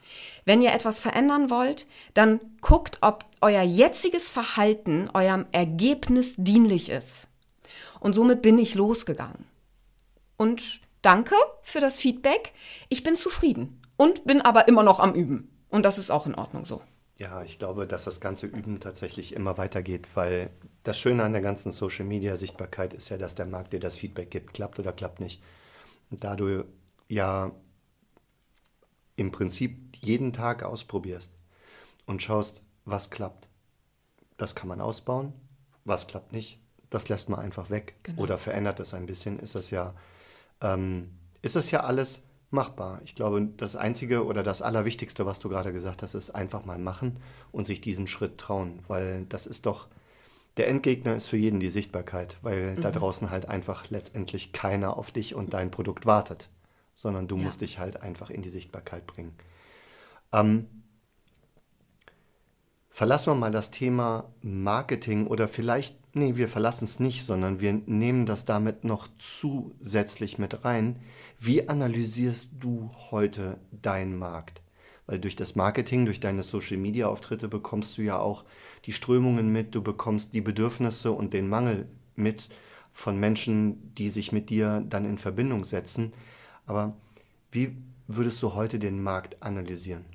Wenn 0.46 0.64
ihr 0.64 0.74
etwas 0.74 1.00
verändern 1.00 1.52
wollt, 1.52 1.86
dann 2.16 2.40
guckt, 2.62 2.98
ob 3.02 3.24
euer 3.40 3.62
jetziges 3.62 4.32
Verhalten 4.32 5.08
eurem 5.14 5.46
Ergebnis 5.52 6.34
dienlich 6.38 6.90
ist. 6.90 7.28
Und 8.00 8.16
somit 8.16 8.42
bin 8.42 8.58
ich 8.58 8.74
losgegangen. 8.74 9.46
Und 10.38 10.82
danke 11.04 11.36
für 11.62 11.82
das 11.82 11.98
Feedback. 11.98 12.52
Ich 12.90 13.04
bin 13.04 13.16
zufrieden 13.16 13.80
und 13.96 14.26
bin 14.26 14.42
aber 14.42 14.68
immer 14.68 14.82
noch 14.82 15.00
am 15.00 15.14
Üben. 15.14 15.52
Und 15.70 15.86
das 15.86 16.00
ist 16.00 16.10
auch 16.10 16.26
in 16.26 16.34
Ordnung 16.34 16.66
so. 16.66 16.82
Ja, 17.18 17.44
ich 17.44 17.60
glaube, 17.60 17.88
dass 17.88 18.04
das 18.04 18.20
ganze 18.20 18.46
Üben 18.46 18.82
tatsächlich 18.82 19.34
immer 19.34 19.58
weitergeht, 19.58 20.08
weil 20.16 20.50
das 20.84 21.00
Schöne 21.00 21.24
an 21.24 21.32
der 21.32 21.42
ganzen 21.42 21.72
Social 21.72 22.06
Media 22.06 22.36
Sichtbarkeit 22.36 22.94
ist 22.94 23.10
ja, 23.10 23.18
dass 23.18 23.36
der 23.36 23.46
Markt 23.46 23.72
dir 23.72 23.80
das 23.80 23.96
Feedback 23.96 24.32
gibt, 24.32 24.54
klappt 24.54 24.80
oder 24.80 24.92
klappt 24.92 25.22
nicht. 25.22 25.42
Und 26.12 26.24
da 26.26 26.36
du 26.36 26.66
ja 27.08 27.52
im 29.16 29.32
Prinzip 29.32 29.96
jeden 29.96 30.34
Tag 30.34 30.64
ausprobierst 30.64 31.38
und 32.06 32.22
schaust, 32.22 32.64
was 32.84 33.10
klappt, 33.10 33.48
das 34.36 34.54
kann 34.54 34.68
man 34.68 34.82
ausbauen, 34.82 35.32
was 35.86 36.08
klappt 36.08 36.34
nicht, 36.34 36.60
das 36.90 37.08
lässt 37.08 37.30
man 37.30 37.40
einfach 37.40 37.70
weg 37.70 37.96
genau. 38.04 38.24
oder 38.24 38.38
verändert 38.38 38.82
es 38.82 38.94
ein 38.94 39.06
bisschen, 39.06 39.40
ist 39.40 39.56
das 39.56 39.72
ja, 39.72 39.94
ähm, 40.62 41.12
ist 41.42 41.56
das 41.56 41.72
ja 41.72 41.86
alles 41.86 42.24
machbar. 42.56 43.02
Ich 43.04 43.14
glaube, 43.14 43.48
das 43.58 43.76
Einzige 43.76 44.26
oder 44.26 44.42
das 44.42 44.64
Allerwichtigste, 44.64 45.26
was 45.28 45.40
du 45.40 45.50
gerade 45.50 45.72
gesagt 45.72 46.02
hast, 46.02 46.16
ist 46.16 46.32
einfach 46.32 46.66
mal 46.66 46.80
machen 46.80 47.20
und 47.52 47.66
sich 47.66 47.82
diesen 47.82 48.08
Schritt 48.08 48.40
trauen, 48.40 48.80
weil 48.88 49.26
das 49.30 49.46
ist 49.46 49.68
doch, 49.68 49.88
der 50.58 50.68
Endgegner 50.68 51.16
ist 51.16 51.28
für 51.28 51.38
jeden 51.38 51.60
die 51.60 51.70
Sichtbarkeit, 51.70 52.38
weil 52.42 52.76
mhm. 52.76 52.82
da 52.82 52.90
draußen 52.90 53.30
halt 53.30 53.48
einfach 53.48 53.90
letztendlich 53.90 54.54
keiner 54.54 54.98
auf 54.98 55.12
dich 55.12 55.36
und 55.36 55.54
dein 55.54 55.70
Produkt 55.70 56.08
wartet, 56.08 56.50
sondern 56.96 57.28
du 57.28 57.38
ja. 57.38 57.44
musst 57.44 57.62
dich 57.62 57.78
halt 57.78 58.02
einfach 58.02 58.32
in 58.32 58.42
die 58.42 58.50
Sichtbarkeit 58.50 59.06
bringen. 59.06 59.34
Ähm, 60.34 60.68
verlassen 62.96 63.32
wir 63.32 63.36
mal 63.36 63.52
das 63.52 63.72
Thema 63.72 64.32
Marketing 64.42 65.28
oder 65.28 65.50
vielleicht, 65.50 65.98
nee, 66.16 66.38
wir 66.38 66.48
verlassen 66.48 66.86
es 66.86 66.98
nicht, 67.02 67.26
sondern 67.26 67.60
wir 67.60 67.74
nehmen 67.74 68.26
das 68.26 68.46
damit 68.46 68.86
noch 68.86 69.10
zusätzlich 69.20 70.38
mit 70.38 70.64
rein. 70.64 71.02
Wie 71.38 71.68
analysierst 71.68 72.52
du 72.58 72.90
heute 73.12 73.58
deinen 73.74 74.18
Markt? 74.18 74.62
Weil 75.08 75.20
durch 75.20 75.36
das 75.36 75.58
Marketing, 75.58 76.06
durch 76.06 76.22
deine 76.22 76.42
Social-Media-Auftritte 76.42 77.50
bekommst 77.50 77.98
du 77.98 78.02
ja 78.02 78.18
auch 78.18 78.46
die 78.86 78.94
Strömungen 78.94 79.52
mit, 79.52 79.76
du 79.76 79.84
bekommst 79.84 80.34
die 80.34 80.40
Bedürfnisse 80.40 81.12
und 81.12 81.34
den 81.34 81.50
Mangel 81.50 81.90
mit 82.16 82.48
von 82.94 83.20
Menschen, 83.20 83.94
die 83.96 84.08
sich 84.08 84.32
mit 84.32 84.50
dir 84.50 84.86
dann 84.88 85.04
in 85.04 85.18
Verbindung 85.18 85.66
setzen. 85.66 86.14
Aber 86.66 86.96
wie 87.52 87.76
würdest 88.08 88.42
du 88.42 88.54
heute 88.54 88.80
den 88.80 89.04
Markt 89.04 89.44
analysieren? 89.44 90.15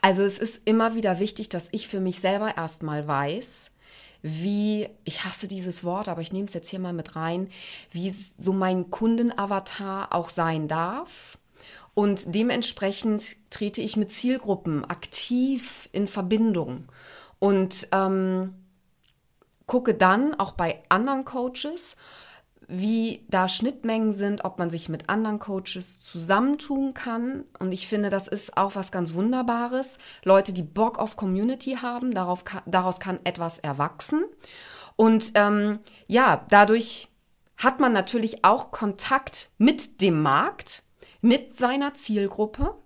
Also 0.00 0.22
es 0.22 0.38
ist 0.38 0.62
immer 0.64 0.94
wieder 0.94 1.18
wichtig, 1.18 1.48
dass 1.48 1.68
ich 1.72 1.88
für 1.88 2.00
mich 2.00 2.20
selber 2.20 2.56
erstmal 2.56 3.06
weiß, 3.06 3.70
wie, 4.22 4.88
ich 5.04 5.24
hasse 5.24 5.48
dieses 5.48 5.84
Wort, 5.84 6.08
aber 6.08 6.20
ich 6.20 6.32
nehme 6.32 6.48
es 6.48 6.54
jetzt 6.54 6.68
hier 6.68 6.78
mal 6.78 6.92
mit 6.92 7.16
rein, 7.16 7.48
wie 7.90 8.14
so 8.38 8.52
mein 8.52 8.90
Kundenavatar 8.90 10.14
auch 10.14 10.28
sein 10.28 10.68
darf. 10.68 11.38
Und 11.94 12.34
dementsprechend 12.34 13.36
trete 13.50 13.80
ich 13.80 13.96
mit 13.96 14.12
Zielgruppen 14.12 14.84
aktiv 14.84 15.88
in 15.92 16.06
Verbindung 16.06 16.86
und 17.38 17.88
ähm, 17.92 18.54
gucke 19.66 19.94
dann 19.94 20.34
auch 20.34 20.52
bei 20.52 20.82
anderen 20.88 21.24
Coaches, 21.24 21.96
wie 22.70 23.26
da 23.28 23.48
Schnittmengen 23.48 24.12
sind, 24.12 24.44
ob 24.44 24.58
man 24.58 24.70
sich 24.70 24.88
mit 24.88 25.10
anderen 25.10 25.38
Coaches 25.38 26.00
zusammentun 26.00 26.94
kann. 26.94 27.44
Und 27.58 27.72
ich 27.72 27.88
finde, 27.88 28.10
das 28.10 28.28
ist 28.28 28.56
auch 28.56 28.76
was 28.76 28.92
ganz 28.92 29.14
Wunderbares. 29.14 29.98
Leute, 30.24 30.52
die 30.52 30.62
Bock 30.62 30.98
auf 30.98 31.16
Community 31.16 31.78
haben, 31.82 32.14
darauf, 32.14 32.44
daraus 32.66 33.00
kann 33.00 33.18
etwas 33.24 33.58
erwachsen. 33.58 34.24
Und 34.96 35.32
ähm, 35.34 35.80
ja, 36.06 36.46
dadurch 36.50 37.08
hat 37.56 37.80
man 37.80 37.92
natürlich 37.92 38.44
auch 38.44 38.70
Kontakt 38.70 39.50
mit 39.58 40.00
dem 40.00 40.22
Markt, 40.22 40.82
mit 41.20 41.58
seiner 41.58 41.94
Zielgruppe 41.94 42.76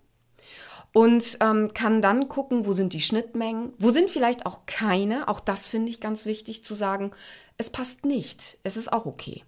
und 0.94 1.38
ähm, 1.40 1.74
kann 1.74 2.00
dann 2.00 2.28
gucken, 2.28 2.66
wo 2.66 2.72
sind 2.72 2.92
die 2.92 3.00
Schnittmengen, 3.00 3.72
wo 3.78 3.90
sind 3.90 4.08
vielleicht 4.08 4.46
auch 4.46 4.60
keine. 4.66 5.28
Auch 5.28 5.40
das 5.40 5.66
finde 5.66 5.90
ich 5.90 6.00
ganz 6.00 6.24
wichtig 6.24 6.64
zu 6.64 6.74
sagen, 6.74 7.10
es 7.58 7.68
passt 7.68 8.04
nicht, 8.04 8.58
es 8.62 8.76
ist 8.76 8.92
auch 8.92 9.04
okay. 9.04 9.44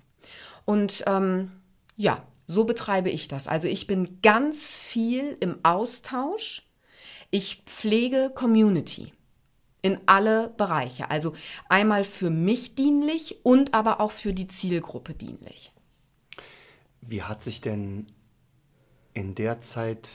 Und 0.66 1.04
ähm, 1.06 1.52
ja, 1.96 2.22
so 2.46 2.64
betreibe 2.64 3.08
ich 3.08 3.28
das. 3.28 3.46
Also 3.46 3.68
ich 3.68 3.86
bin 3.86 4.20
ganz 4.20 4.76
viel 4.76 5.36
im 5.40 5.58
Austausch. 5.62 6.62
Ich 7.30 7.62
pflege 7.64 8.30
Community 8.34 9.12
in 9.82 9.98
alle 10.06 10.50
Bereiche. 10.56 11.10
Also 11.10 11.32
einmal 11.68 12.04
für 12.04 12.30
mich 12.30 12.74
dienlich 12.74 13.44
und 13.44 13.72
aber 13.72 14.00
auch 14.00 14.10
für 14.10 14.32
die 14.32 14.48
Zielgruppe 14.48 15.14
dienlich. 15.14 15.72
Wie 17.00 17.22
hat 17.22 17.42
sich 17.42 17.60
denn 17.60 18.06
in 19.14 19.34
der 19.34 19.60
Zeit, 19.60 20.08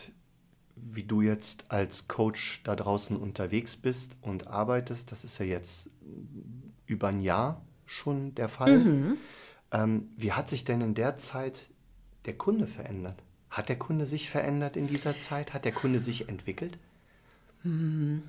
wie 0.76 1.04
du 1.04 1.22
jetzt 1.22 1.66
als 1.70 2.08
Coach 2.08 2.62
da 2.64 2.76
draußen 2.76 3.16
unterwegs 3.16 3.76
bist 3.78 4.18
und 4.22 4.48
arbeitest, 4.48 5.12
das 5.12 5.24
ist 5.24 5.38
ja 5.38 5.46
jetzt 5.46 5.90
über 6.86 7.08
ein 7.08 7.22
Jahr 7.22 7.66
schon 7.86 8.36
der 8.36 8.50
Fall, 8.50 8.80
mhm. 8.80 9.18
Ähm, 9.72 10.10
wie 10.18 10.34
hat 10.34 10.50
sich 10.50 10.64
denn 10.64 10.82
in 10.82 10.94
der 10.94 11.18
Zeit 11.18 11.70
der 12.26 12.38
Kunde 12.38 12.68
verändert? 12.68 13.22
Hat 13.50 13.70
der 13.70 13.78
Kunde 13.80 14.06
sich 14.06 14.30
verändert 14.30 14.78
in 14.78 14.88
dieser 14.88 15.18
Zeit? 15.20 15.54
Hat 15.54 15.66
der 15.66 15.74
Kunde 15.74 16.00
sich 16.00 16.30
entwickelt? 16.30 16.78
Hm. 17.64 18.24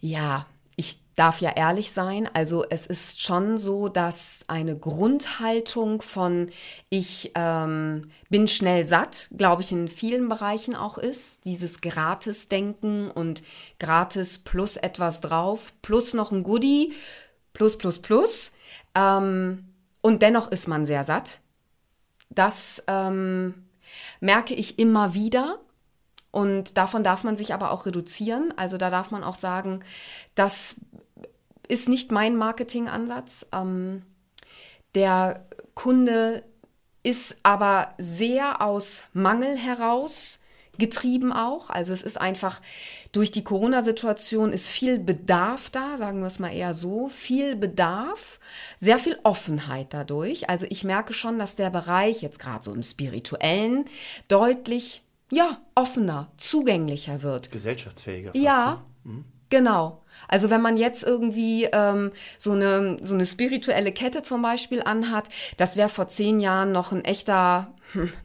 Ja, 0.00 0.46
ich 0.76 1.00
darf 1.14 1.40
ja 1.40 1.50
ehrlich 1.50 1.92
sein. 1.92 2.28
Also 2.34 2.64
es 2.68 2.86
ist 2.86 3.22
schon 3.22 3.58
so, 3.58 3.88
dass 3.88 4.40
eine 4.46 4.78
Grundhaltung 4.78 6.02
von 6.02 6.50
ich 6.90 7.32
ähm, 7.34 8.10
bin 8.28 8.46
schnell 8.46 8.86
satt, 8.86 9.30
glaube 9.36 9.62
ich, 9.62 9.72
in 9.72 9.88
vielen 9.88 10.28
Bereichen 10.28 10.76
auch 10.76 10.98
ist. 10.98 11.44
Dieses 11.46 11.80
Gratis-Denken 11.80 13.10
und 13.10 13.42
gratis 13.78 14.38
plus 14.38 14.76
etwas 14.76 15.20
drauf, 15.20 15.72
plus 15.80 16.12
noch 16.12 16.30
ein 16.30 16.42
Goodie, 16.42 16.92
plus, 17.54 17.78
plus, 17.78 17.98
plus. 17.98 18.52
Ähm, 18.94 19.64
und 20.06 20.22
dennoch 20.22 20.52
ist 20.52 20.68
man 20.68 20.86
sehr 20.86 21.02
satt. 21.02 21.40
Das 22.30 22.80
ähm, 22.86 23.66
merke 24.20 24.54
ich 24.54 24.78
immer 24.78 25.14
wieder. 25.14 25.58
Und 26.30 26.78
davon 26.78 27.02
darf 27.02 27.24
man 27.24 27.36
sich 27.36 27.52
aber 27.52 27.72
auch 27.72 27.86
reduzieren. 27.86 28.54
Also 28.56 28.76
da 28.76 28.90
darf 28.90 29.10
man 29.10 29.24
auch 29.24 29.34
sagen, 29.34 29.80
das 30.36 30.76
ist 31.66 31.88
nicht 31.88 32.12
mein 32.12 32.36
Marketingansatz. 32.36 33.46
Ähm, 33.52 34.04
der 34.94 35.44
Kunde 35.74 36.44
ist 37.02 37.38
aber 37.42 37.92
sehr 37.98 38.62
aus 38.62 39.02
Mangel 39.12 39.56
heraus 39.56 40.38
getrieben 40.78 41.32
auch. 41.32 41.70
Also 41.70 41.92
es 41.92 42.02
ist 42.02 42.20
einfach 42.20 42.60
durch 43.12 43.30
die 43.30 43.44
Corona-Situation 43.44 44.52
ist 44.52 44.68
viel 44.68 44.98
Bedarf 44.98 45.70
da, 45.70 45.96
sagen 45.96 46.20
wir 46.20 46.26
es 46.26 46.38
mal 46.38 46.52
eher 46.52 46.74
so, 46.74 47.08
viel 47.08 47.56
Bedarf, 47.56 48.38
sehr 48.78 48.98
viel 48.98 49.18
Offenheit 49.22 49.88
dadurch. 49.90 50.50
Also 50.50 50.66
ich 50.68 50.84
merke 50.84 51.12
schon, 51.12 51.38
dass 51.38 51.54
der 51.54 51.70
Bereich 51.70 52.22
jetzt 52.22 52.38
gerade 52.38 52.64
so 52.64 52.74
im 52.74 52.82
spirituellen 52.82 53.86
deutlich 54.28 55.02
ja, 55.30 55.58
offener, 55.74 56.30
zugänglicher 56.36 57.22
wird. 57.22 57.50
Gesellschaftsfähiger. 57.50 58.30
Fast, 58.32 58.44
ja, 58.44 58.82
ne? 59.04 59.12
mhm. 59.12 59.24
genau. 59.48 60.02
Also 60.28 60.50
wenn 60.50 60.62
man 60.62 60.76
jetzt 60.76 61.02
irgendwie 61.02 61.68
ähm, 61.72 62.12
so, 62.38 62.52
eine, 62.52 62.98
so 63.02 63.14
eine 63.14 63.26
spirituelle 63.26 63.92
Kette 63.92 64.22
zum 64.22 64.42
Beispiel 64.42 64.82
anhat, 64.82 65.24
das 65.56 65.76
wäre 65.76 65.88
vor 65.88 66.08
zehn 66.08 66.40
Jahren 66.40 66.72
noch 66.72 66.92
ein 66.92 67.04
echter 67.04 67.72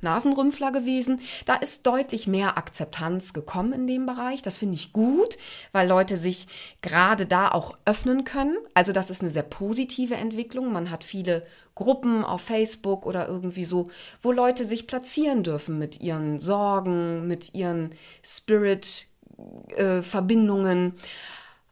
Nasenrümpfler 0.01 0.71
gewesen. 0.71 1.19
Da 1.45 1.55
ist 1.55 1.85
deutlich 1.85 2.27
mehr 2.27 2.57
Akzeptanz 2.57 3.33
gekommen 3.33 3.73
in 3.73 3.85
dem 3.87 4.05
Bereich. 4.05 4.41
Das 4.41 4.57
finde 4.57 4.75
ich 4.75 4.93
gut, 4.93 5.37
weil 5.71 5.87
Leute 5.87 6.17
sich 6.17 6.47
gerade 6.81 7.25
da 7.25 7.49
auch 7.49 7.77
öffnen 7.85 8.23
können. 8.23 8.55
Also 8.73 8.91
das 8.91 9.09
ist 9.09 9.21
eine 9.21 9.31
sehr 9.31 9.43
positive 9.43 10.15
Entwicklung. 10.15 10.71
Man 10.71 10.91
hat 10.91 11.03
viele 11.03 11.45
Gruppen 11.75 12.23
auf 12.23 12.41
Facebook 12.41 13.05
oder 13.05 13.27
irgendwie 13.27 13.65
so, 13.65 13.89
wo 14.21 14.31
Leute 14.31 14.65
sich 14.65 14.87
platzieren 14.87 15.43
dürfen 15.43 15.77
mit 15.77 15.99
ihren 16.01 16.39
Sorgen, 16.39 17.27
mit 17.27 17.53
ihren 17.53 17.93
Spirit-Verbindungen. 18.23 20.89
Äh, 20.89 20.93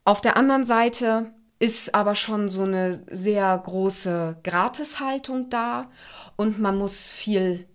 auf 0.06 0.22
der 0.22 0.38
anderen 0.38 0.66
Seite 0.66 1.34
ist 1.60 1.94
aber 1.94 2.16
schon 2.16 2.50
so 2.50 2.64
eine 2.64 3.04
sehr 3.12 3.58
große 3.58 4.38
Gratishaltung 4.44 5.50
da 5.50 5.92
und 6.38 6.60
man 6.60 6.78
muss 6.78 7.12
viel 7.12 7.69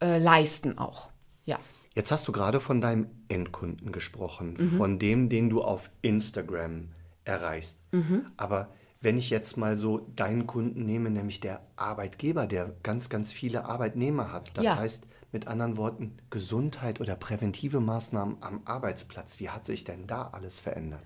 äh, 0.00 0.18
leisten 0.18 0.78
auch. 0.78 1.10
Ja. 1.44 1.58
Jetzt 1.94 2.12
hast 2.12 2.28
du 2.28 2.32
gerade 2.32 2.60
von 2.60 2.80
deinem 2.80 3.08
Endkunden 3.28 3.92
gesprochen, 3.92 4.56
mhm. 4.58 4.68
von 4.76 4.98
dem, 4.98 5.28
den 5.28 5.48
du 5.48 5.62
auf 5.62 5.90
Instagram 6.02 6.88
erreichst. 7.24 7.78
Mhm. 7.92 8.26
Aber 8.36 8.68
wenn 9.00 9.16
ich 9.18 9.30
jetzt 9.30 9.56
mal 9.56 9.76
so 9.76 9.98
deinen 10.16 10.46
Kunden 10.46 10.84
nehme, 10.84 11.10
nämlich 11.10 11.40
der 11.40 11.60
Arbeitgeber, 11.76 12.46
der 12.46 12.74
ganz, 12.82 13.08
ganz 13.08 13.32
viele 13.32 13.64
Arbeitnehmer 13.64 14.32
hat, 14.32 14.50
das 14.54 14.64
ja. 14.64 14.76
heißt 14.76 15.06
mit 15.32 15.46
anderen 15.48 15.76
Worten 15.76 16.16
Gesundheit 16.30 17.00
oder 17.00 17.14
präventive 17.14 17.80
Maßnahmen 17.80 18.38
am 18.40 18.62
Arbeitsplatz, 18.64 19.38
wie 19.38 19.50
hat 19.50 19.66
sich 19.66 19.84
denn 19.84 20.06
da 20.06 20.28
alles 20.32 20.60
verändert? 20.60 21.04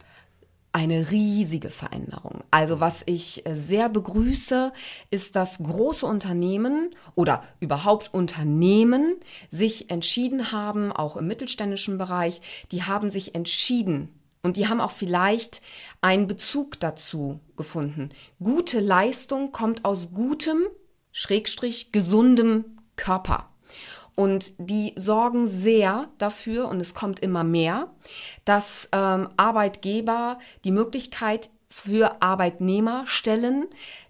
Eine 0.73 1.11
riesige 1.11 1.71
Veränderung. 1.71 2.45
Also 2.51 2.81
was 2.81 3.03
ich 3.07 3.43
sehr 3.47 3.89
begrüße, 3.89 4.73
ist, 5.11 5.35
dass 5.37 5.59
große 5.59 6.07
Unternehmen 6.07 6.95
oder 7.15 7.43
überhaupt 7.59 8.15
Unternehmen 8.15 9.17
sich 9.51 9.91
entschieden 9.91 10.53
haben, 10.53 10.93
auch 10.93 11.17
im 11.17 11.27
mittelständischen 11.27 11.99
Bereich, 11.99 12.41
die 12.71 12.85
haben 12.85 13.11
sich 13.11 13.35
entschieden 13.35 14.09
und 14.43 14.57
die 14.57 14.69
haben 14.69 14.81
auch 14.81 14.93
vielleicht 14.93 15.61
einen 16.01 16.27
Bezug 16.27 16.79
dazu 16.81 17.41
gefunden. 17.57 18.11
Gute 18.43 18.81
Leistung 18.81 19.53
kommt 19.53 19.85
aus 19.85 20.13
gutem, 20.15 20.63
schrägstrich 21.13 21.93
gesundem 21.93 22.65
Körper. 22.97 23.50
Und 24.21 24.53
die 24.59 24.93
sorgen 24.97 25.49
sehr 25.49 26.11
dafür, 26.19 26.69
und 26.69 26.79
es 26.79 26.93
kommt 26.93 27.21
immer 27.21 27.43
mehr, 27.43 27.87
dass 28.45 28.87
ähm, 28.93 29.31
Arbeitgeber 29.39 30.39
die 30.63 30.73
Möglichkeit 30.73 31.49
für 31.71 32.21
Arbeitnehmer 32.21 33.05
stellen, 33.07 33.67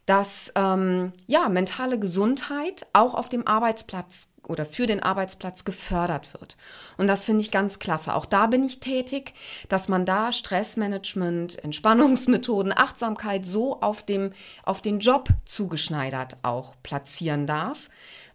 dass 0.07 0.53
ähm, 0.57 1.13
ja, 1.29 1.49
mentale 1.49 2.01
Gesundheit 2.01 2.89
auch 2.93 3.15
auf 3.15 3.29
dem 3.29 3.47
Arbeitsplatz 3.47 4.27
oder 4.49 4.67
für 4.67 4.89
den 4.89 5.01
Arbeitsplatz 5.01 5.65
gefördert 5.65 6.35
wird. 6.35 6.57
Und 6.97 7.07
das 7.07 7.23
finde 7.23 7.43
ich 7.43 7.53
ganz 7.53 7.79
klasse. 7.79 8.13
Auch 8.17 8.27
da 8.27 8.49
bin 8.49 8.65
ich 8.65 8.81
tätig, 8.81 9.33
dass 9.69 9.89
man 9.89 10.05
da 10.05 10.33
Stressmanagement, 10.33 11.63
Entspannungsmethoden, 11.63 12.77
Achtsamkeit 12.77 13.47
so 13.47 13.81
auf, 13.81 14.03
dem, 14.03 14.33
auf 14.65 14.81
den 14.81 14.99
Job 14.99 15.29
zugeschneidert 15.45 16.37
auch 16.43 16.75
platzieren 16.83 17.47
darf 17.47 17.89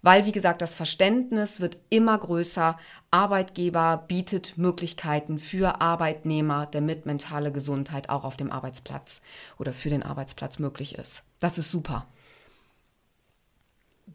weil, 0.06 0.28
wie 0.28 0.32
gesagt, 0.32 0.62
das 0.62 0.76
Verständnis 0.76 1.60
wird 1.62 1.80
immer 1.90 2.16
größer. 2.16 2.78
Arbeitgeber 3.10 4.06
bietet 4.08 4.56
Möglichkeiten 4.56 5.40
für 5.40 5.82
Arbeitnehmer, 5.82 6.68
damit 6.68 7.08
mentale 7.08 7.52
Gesundheit 7.52 8.10
auch 8.10 8.24
auf 8.24 8.38
dem 8.38 8.52
Arbeitsplatz 8.52 9.20
oder 9.58 9.74
für 9.74 9.90
den 9.90 10.04
Arbeitsplatz 10.04 10.60
möglich 10.60 10.94
ist. 10.94 11.24
Das 11.40 11.58
ist 11.58 11.72
super. 11.72 12.06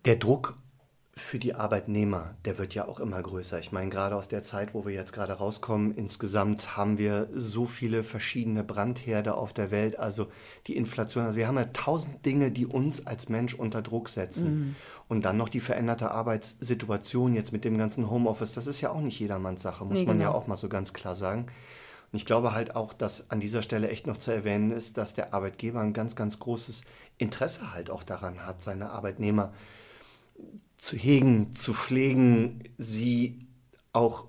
Der 0.04 0.14
Druck 0.14 0.56
für 1.20 1.38
die 1.38 1.54
Arbeitnehmer, 1.54 2.34
der 2.44 2.58
wird 2.58 2.74
ja 2.74 2.88
auch 2.88 2.98
immer 2.98 3.22
größer. 3.22 3.58
Ich 3.58 3.72
meine, 3.72 3.90
gerade 3.90 4.16
aus 4.16 4.28
der 4.28 4.42
Zeit, 4.42 4.74
wo 4.74 4.84
wir 4.84 4.92
jetzt 4.92 5.12
gerade 5.12 5.34
rauskommen, 5.34 5.94
insgesamt 5.94 6.76
haben 6.76 6.98
wir 6.98 7.28
so 7.34 7.66
viele 7.66 8.02
verschiedene 8.02 8.64
Brandherde 8.64 9.34
auf 9.34 9.52
der 9.52 9.70
Welt. 9.70 9.98
Also 9.98 10.28
die 10.66 10.76
Inflation, 10.76 11.24
also 11.24 11.36
wir 11.36 11.46
haben 11.46 11.56
ja 11.56 11.66
tausend 11.66 12.24
Dinge, 12.26 12.50
die 12.50 12.66
uns 12.66 13.06
als 13.06 13.28
Mensch 13.28 13.54
unter 13.54 13.82
Druck 13.82 14.08
setzen. 14.08 14.50
Mhm. 14.50 14.76
Und 15.08 15.24
dann 15.24 15.36
noch 15.36 15.48
die 15.48 15.60
veränderte 15.60 16.10
Arbeitssituation 16.10 17.34
jetzt 17.34 17.52
mit 17.52 17.64
dem 17.64 17.76
ganzen 17.78 18.10
Homeoffice. 18.10 18.52
Das 18.52 18.66
ist 18.66 18.80
ja 18.80 18.90
auch 18.90 19.00
nicht 19.00 19.18
jedermanns 19.18 19.62
Sache, 19.62 19.84
muss 19.84 20.00
nee, 20.00 20.06
man 20.06 20.18
genau. 20.18 20.30
ja 20.30 20.36
auch 20.36 20.46
mal 20.46 20.56
so 20.56 20.68
ganz 20.68 20.92
klar 20.92 21.16
sagen. 21.16 21.46
Und 22.12 22.16
ich 22.16 22.26
glaube 22.26 22.54
halt 22.54 22.76
auch, 22.76 22.92
dass 22.92 23.30
an 23.30 23.40
dieser 23.40 23.62
Stelle 23.62 23.88
echt 23.88 24.06
noch 24.06 24.16
zu 24.16 24.30
erwähnen 24.30 24.70
ist, 24.70 24.96
dass 24.96 25.14
der 25.14 25.34
Arbeitgeber 25.34 25.80
ein 25.80 25.92
ganz, 25.92 26.16
ganz 26.16 26.38
großes 26.38 26.82
Interesse 27.18 27.72
halt 27.72 27.90
auch 27.90 28.02
daran 28.02 28.46
hat, 28.46 28.62
seine 28.62 28.90
Arbeitnehmer 28.90 29.52
zu 29.52 29.79
hegen, 30.96 31.52
zu 31.52 31.74
pflegen, 31.74 32.62
sie 32.78 33.46
auch 33.92 34.26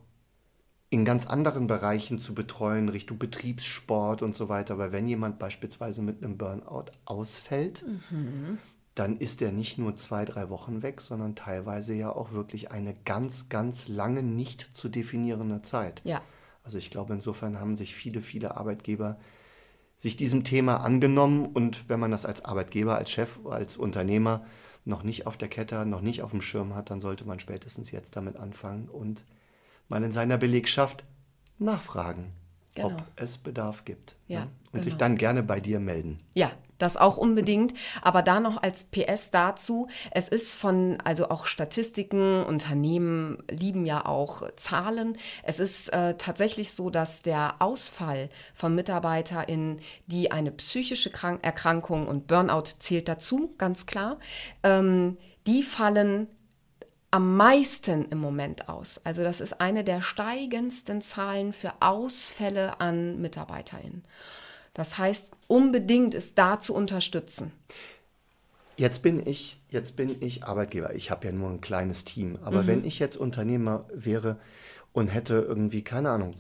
in 0.90 1.06
ganz 1.06 1.26
anderen 1.26 1.68
Bereichen 1.68 2.18
zu 2.18 2.34
betreuen, 2.34 2.90
Richtung 2.90 3.18
Betriebssport 3.18 4.22
und 4.22 4.36
so 4.36 4.50
weiter. 4.50 4.78
Weil 4.78 4.92
wenn 4.92 5.08
jemand 5.08 5.40
beispielsweise 5.40 6.02
mit 6.02 6.22
einem 6.22 6.38
Burnout 6.38 6.92
ausfällt, 7.06 7.86
mhm. 8.10 8.58
dann 8.94 9.18
ist 9.18 9.42
er 9.42 9.54
nicht 9.54 9.78
nur 9.78 9.96
zwei, 9.96 10.26
drei 10.26 10.50
Wochen 10.50 10.82
weg, 10.84 11.00
sondern 11.00 11.36
teilweise 11.36 11.94
ja 11.94 12.14
auch 12.14 12.34
wirklich 12.34 12.72
eine 12.72 12.94
ganz, 13.06 13.48
ganz 13.48 13.88
lange 13.88 14.22
nicht 14.22 14.70
zu 14.74 14.90
definierende 14.90 15.62
Zeit. 15.62 16.02
Ja. 16.04 16.22
Also 16.64 16.78
ich 16.78 16.92
glaube, 16.92 17.14
insofern 17.14 17.58
haben 17.58 17.78
sich 17.78 17.96
viele, 17.96 18.22
viele 18.22 18.58
Arbeitgeber 18.58 19.18
sich 19.98 20.18
diesem 20.18 20.44
Thema 20.44 20.78
angenommen 20.78 21.46
und 21.46 21.88
wenn 21.88 22.00
man 22.00 22.12
das 22.12 22.26
als 22.26 22.44
Arbeitgeber, 22.44 22.98
als 22.98 23.12
Chef, 23.12 23.40
als 23.46 23.78
Unternehmer 23.78 24.44
noch 24.86 25.04
nicht 25.04 25.28
auf 25.28 25.38
der 25.38 25.48
Kette, 25.48 25.86
noch 25.86 26.02
nicht 26.02 26.22
auf 26.22 26.32
dem 26.32 26.42
Schirm 26.42 26.76
hat, 26.76 26.90
dann 26.90 27.02
sollte 27.02 27.26
man 27.26 27.40
spätestens 27.40 27.92
jetzt 27.92 28.16
damit 28.16 28.38
anfangen 28.38 28.90
und 28.90 29.24
mal 29.88 30.04
in 30.04 30.12
seiner 30.12 30.38
Belegschaft 30.38 31.04
nachfragen, 31.60 32.32
genau. 32.74 32.88
ob 32.88 33.04
es 33.16 33.38
Bedarf 33.38 33.86
gibt. 33.86 34.16
Ja, 34.28 34.42
ne? 34.42 34.46
Und 34.46 34.72
genau. 34.72 34.84
sich 34.84 34.96
dann 34.96 35.18
gerne 35.18 35.44
bei 35.44 35.60
dir 35.60 35.80
melden. 35.80 36.20
Ja, 36.34 36.52
das 36.82 36.98
auch 36.98 37.18
unbedingt. 37.18 37.74
Aber 38.02 38.22
da 38.22 38.40
noch 38.40 38.62
als 38.62 38.84
PS 38.86 39.32
dazu, 39.32 39.88
es 40.12 40.28
ist 40.28 40.56
von, 40.56 40.98
also 41.04 41.30
auch 41.30 41.46
Statistiken, 41.46 42.44
Unternehmen 42.44 43.44
lieben 43.50 43.86
ja 43.86 44.06
auch 44.06 44.50
Zahlen. 44.56 45.18
Es 45.44 45.60
ist 45.60 45.90
äh, 45.90 46.16
tatsächlich 46.18 46.74
so, 46.74 46.90
dass 46.90 47.22
der 47.22 47.56
Ausfall 47.60 48.30
von 48.54 48.76
MitarbeiterInnen, 48.76 49.82
die 50.08 50.32
eine 50.32 50.52
psychische 50.52 51.10
Krank 51.10 51.40
Erkrankung 51.44 52.08
und 52.08 52.28
Burnout 52.28 52.76
zählt 52.80 53.08
dazu, 53.08 53.54
ganz 53.58 53.86
klar, 53.86 54.18
ähm, 54.64 55.18
die 55.48 55.64
fallen 55.64 56.28
am 57.12 57.36
meisten 57.36 58.06
im 58.06 58.20
Moment 58.20 58.70
aus. 58.70 59.02
Also 59.04 59.24
das 59.24 59.42
ist 59.42 59.60
eine 59.60 59.84
der 59.84 60.02
steigendsten 60.02 61.02
Zahlen 61.02 61.52
für 61.52 61.74
Ausfälle 61.82 62.80
an 62.80 63.20
MitarbeiterInnen. 63.20 64.04
Das 64.74 64.98
heißt, 64.98 65.32
unbedingt 65.48 66.14
ist 66.14 66.38
da 66.38 66.60
zu 66.60 66.74
unterstützen. 66.74 67.52
Jetzt 68.78 69.04
bin 69.04 69.26
ich, 69.26 69.62
jetzt 69.70 69.96
bin 69.96 70.22
ich 70.22 70.44
Arbeitgeber. 70.44 70.96
Ich 70.96 71.12
habe 71.12 71.28
ja 71.28 71.32
nur 71.34 71.50
ein 71.50 71.62
kleines 71.62 72.04
Team. 72.06 72.40
Aber 72.42 72.64
mhm. 72.64 72.68
wenn 72.68 72.84
ich 72.86 73.00
jetzt 73.00 73.18
Unternehmer 73.18 73.86
wäre 73.94 74.40
und 74.94 75.10
hätte 75.10 75.36
irgendwie, 75.36 75.84
keine 75.84 76.10
Ahnung, 76.10 76.34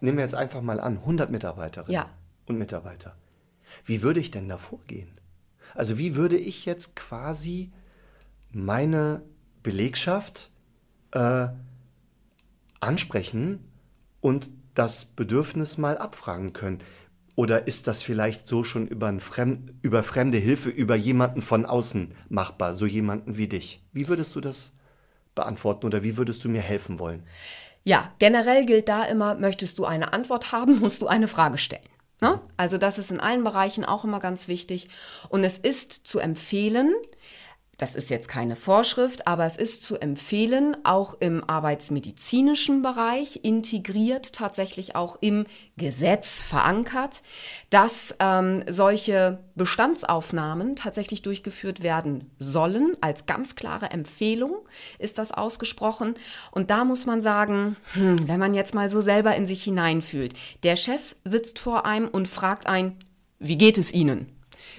nehmen 0.00 0.18
wir 0.18 0.24
jetzt 0.24 0.34
einfach 0.34 0.62
mal 0.62 0.80
an, 0.80 0.98
100 0.98 1.30
Mitarbeiterinnen 1.30 1.94
ja. 1.94 2.08
und 2.46 2.58
Mitarbeiter. 2.58 3.16
Wie 3.84 4.02
würde 4.02 4.20
ich 4.20 4.30
denn 4.30 4.48
da 4.48 4.56
vorgehen? 4.56 5.10
Also 5.74 5.98
wie 5.98 6.16
würde 6.16 6.36
ich 6.36 6.64
jetzt 6.64 6.96
quasi 6.96 7.70
meine 8.50 9.22
Belegschaft 9.62 10.50
äh, 11.12 11.48
ansprechen 12.80 13.60
und 14.20 14.50
das 14.74 15.04
Bedürfnis 15.04 15.78
mal 15.78 15.98
abfragen 15.98 16.52
können? 16.52 16.80
Oder 17.38 17.68
ist 17.68 17.86
das 17.86 18.02
vielleicht 18.02 18.48
so 18.48 18.64
schon 18.64 18.88
über, 18.88 19.16
Fremd, 19.20 19.72
über 19.80 20.02
fremde 20.02 20.38
Hilfe, 20.38 20.70
über 20.70 20.96
jemanden 20.96 21.40
von 21.40 21.66
außen 21.66 22.12
machbar, 22.28 22.74
so 22.74 22.84
jemanden 22.84 23.36
wie 23.36 23.46
dich? 23.46 23.80
Wie 23.92 24.08
würdest 24.08 24.34
du 24.34 24.40
das 24.40 24.72
beantworten 25.36 25.86
oder 25.86 26.02
wie 26.02 26.16
würdest 26.16 26.44
du 26.44 26.48
mir 26.48 26.62
helfen 26.62 26.98
wollen? 26.98 27.22
Ja, 27.84 28.12
generell 28.18 28.66
gilt 28.66 28.88
da 28.88 29.04
immer, 29.04 29.36
möchtest 29.36 29.78
du 29.78 29.84
eine 29.84 30.12
Antwort 30.14 30.50
haben, 30.50 30.78
musst 30.80 31.00
du 31.00 31.06
eine 31.06 31.28
Frage 31.28 31.58
stellen. 31.58 31.88
Ne? 32.20 32.40
Also 32.56 32.76
das 32.76 32.98
ist 32.98 33.12
in 33.12 33.20
allen 33.20 33.44
Bereichen 33.44 33.84
auch 33.84 34.02
immer 34.02 34.18
ganz 34.18 34.48
wichtig. 34.48 34.88
Und 35.28 35.44
es 35.44 35.58
ist 35.58 35.92
zu 35.92 36.18
empfehlen, 36.18 36.92
das 37.78 37.94
ist 37.94 38.10
jetzt 38.10 38.26
keine 38.26 38.56
Vorschrift, 38.56 39.28
aber 39.28 39.46
es 39.46 39.56
ist 39.56 39.84
zu 39.84 39.98
empfehlen, 39.98 40.76
auch 40.82 41.14
im 41.20 41.44
arbeitsmedizinischen 41.48 42.82
Bereich 42.82 43.40
integriert, 43.44 44.32
tatsächlich 44.32 44.96
auch 44.96 45.16
im 45.20 45.46
Gesetz 45.76 46.42
verankert, 46.42 47.22
dass 47.70 48.16
ähm, 48.18 48.64
solche 48.68 49.38
Bestandsaufnahmen 49.54 50.74
tatsächlich 50.74 51.22
durchgeführt 51.22 51.84
werden 51.84 52.28
sollen. 52.40 52.96
Als 53.00 53.26
ganz 53.26 53.54
klare 53.54 53.92
Empfehlung 53.92 54.56
ist 54.98 55.18
das 55.18 55.30
ausgesprochen. 55.30 56.16
Und 56.50 56.70
da 56.70 56.84
muss 56.84 57.06
man 57.06 57.22
sagen, 57.22 57.76
hm, 57.92 58.26
wenn 58.26 58.40
man 58.40 58.54
jetzt 58.54 58.74
mal 58.74 58.90
so 58.90 59.00
selber 59.02 59.36
in 59.36 59.46
sich 59.46 59.62
hineinfühlt, 59.62 60.34
der 60.64 60.74
Chef 60.74 61.14
sitzt 61.24 61.60
vor 61.60 61.86
einem 61.86 62.08
und 62.08 62.26
fragt 62.26 62.66
ein, 62.66 62.96
wie 63.38 63.56
geht 63.56 63.78
es 63.78 63.94
Ihnen? 63.94 64.32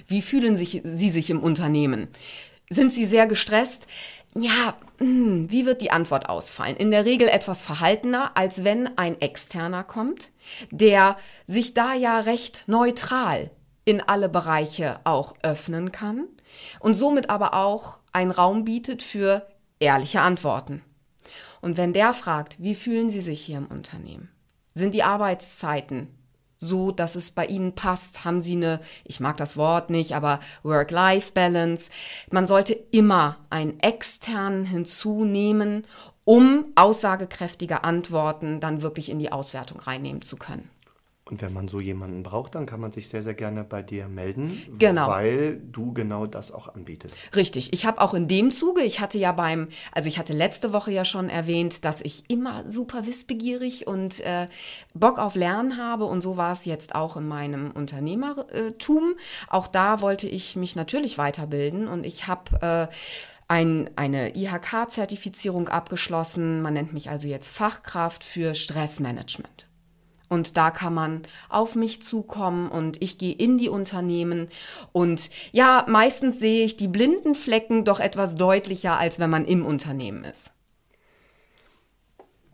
Wie 0.06 0.22
fühlen 0.22 0.58
sich, 0.58 0.82
Sie 0.84 1.10
sich 1.10 1.30
im 1.30 1.42
Unternehmen? 1.42 2.10
Sind 2.70 2.94
Sie 2.94 3.06
sehr 3.06 3.26
gestresst? 3.26 3.88
Ja, 4.36 4.76
hm, 5.00 5.50
wie 5.50 5.66
wird 5.66 5.82
die 5.82 5.90
Antwort 5.90 6.30
ausfallen? 6.30 6.78
In 6.78 6.92
der 6.92 7.04
Regel 7.04 7.28
etwas 7.28 7.64
verhaltener, 7.64 8.32
als 8.36 8.64
wenn 8.64 8.96
ein 8.98 9.20
Externer 9.20 9.84
kommt, 9.84 10.32
der 10.70 11.16
sich 11.48 11.74
da 11.74 11.96
ja 11.96 12.20
recht 12.20 12.64
neutral 12.68 13.50
in 13.86 14.02
alle 14.02 14.30
Bereiche 14.30 15.00
auch 15.04 15.34
öffnen 15.42 15.92
kann 15.92 16.28
und 16.80 16.94
somit 16.94 17.32
aber 17.32 17.56
auch 17.56 17.98
einen 18.12 18.30
Raum 18.30 18.66
bietet 18.66 19.02
für 19.02 19.48
ehrliche 19.80 20.22
Antworten. 20.22 20.84
Und 21.62 21.76
wenn 21.76 21.94
der 21.94 22.14
fragt, 22.14 22.56
wie 22.60 22.76
fühlen 22.76 23.10
Sie 23.10 23.22
sich 23.22 23.42
hier 23.42 23.58
im 23.58 23.66
Unternehmen? 23.66 24.30
Sind 24.76 24.94
die 24.94 25.04
Arbeitszeiten 25.04 26.08
so, 26.60 26.92
dass 26.92 27.16
es 27.16 27.32
bei 27.32 27.46
Ihnen 27.46 27.74
passt? 27.74 28.26
Haben 28.26 28.42
Sie 28.42 28.56
eine, 28.56 28.82
ich 29.06 29.20
mag 29.20 29.38
das 29.38 29.58
Wort 29.58 29.90
nicht, 29.90 30.14
aber 30.14 30.40
Work-Life-Balance? 30.64 31.90
Man 32.30 32.46
sollte 32.46 32.74
immer 32.92 33.38
einen 33.50 33.80
externen 33.80 34.66
hinzunehmen, 34.66 35.88
um 36.26 36.66
aussagekräftige 36.76 37.84
Antworten 37.84 38.60
dann 38.60 38.82
wirklich 38.82 39.10
in 39.10 39.20
die 39.20 39.32
Auswertung 39.32 39.80
reinnehmen 39.80 40.22
zu 40.22 40.36
können. 40.38 40.70
Und 41.30 41.42
wenn 41.42 41.54
man 41.54 41.68
so 41.68 41.80
jemanden 41.80 42.24
braucht, 42.24 42.56
dann 42.56 42.66
kann 42.66 42.80
man 42.80 42.92
sich 42.92 43.08
sehr, 43.08 43.22
sehr 43.22 43.36
gerne 43.36 43.64
bei 43.64 43.84
dir 43.84 44.08
melden, 44.08 44.62
genau. 44.80 45.08
weil 45.08 45.62
du 45.72 45.94
genau 45.94 46.26
das 46.26 46.52
auch 46.52 46.74
anbietest. 46.74 47.16
Richtig. 47.36 47.72
Ich 47.74 47.86
habe 47.86 48.02
auch 48.02 48.14
in 48.14 48.28
dem 48.28 48.50
Zuge, 48.50 48.82
ich 48.82 49.00
hatte 49.00 49.20
ja 49.20 49.32
beim, 49.32 49.68
also 49.92 50.10
ich 50.10 50.18
hatte 50.18 50.34
letzte 50.34 50.74
Woche 50.74 50.92
ja 50.92 51.06
schon 51.06 51.30
erwähnt, 51.30 51.86
dass 51.86 52.02
ich 52.02 52.24
immer 52.30 52.70
super 52.70 53.06
wissbegierig 53.06 53.86
und 53.86 54.22
äh, 54.22 54.48
Bock 54.94 55.20
auf 55.20 55.36
Lernen 55.36 55.78
habe 55.78 56.06
und 56.06 56.22
so 56.22 56.36
war 56.36 56.54
es 56.54 56.66
jetzt 56.66 56.96
auch 56.96 57.16
in 57.16 57.28
meinem 57.28 57.72
Unternehmertum. 57.72 59.14
Auch 59.50 59.68
da 59.68 60.02
wollte 60.02 60.28
ich 60.28 60.56
mich 60.56 60.76
natürlich 60.76 61.18
weiterbilden 61.18 61.88
und 61.88 62.06
ich 62.06 62.28
habe 62.28 62.90
äh, 62.90 62.94
ein, 63.48 63.90
eine 63.96 64.36
IHK-Zertifizierung 64.36 65.70
abgeschlossen. 65.70 66.62
Man 66.62 66.74
nennt 66.74 66.94
mich 66.94 67.10
also 67.10 67.28
jetzt 67.28 67.50
Fachkraft 67.50 68.24
für 68.24 68.56
Stressmanagement. 68.56 69.69
Und 70.30 70.56
da 70.58 70.72
kann 70.72 70.94
man 70.94 71.24
auf 71.50 71.76
mich 71.76 72.02
zukommen 72.02 72.70
und 72.70 73.02
ich 73.02 73.18
gehe 73.18 73.34
in 73.34 73.58
die 73.58 73.70
Unternehmen. 73.70 74.48
Und 74.92 75.30
ja, 75.52 75.86
meistens 75.88 76.40
sehe 76.40 76.64
ich 76.64 76.78
die 76.78 76.88
blinden 76.88 77.36
Flecken 77.36 77.84
doch 77.84 78.00
etwas 78.00 78.36
deutlicher, 78.36 78.98
als 78.98 79.20
wenn 79.20 79.30
man 79.30 79.46
im 79.46 79.66
Unternehmen 79.66 80.24
ist. 80.24 80.52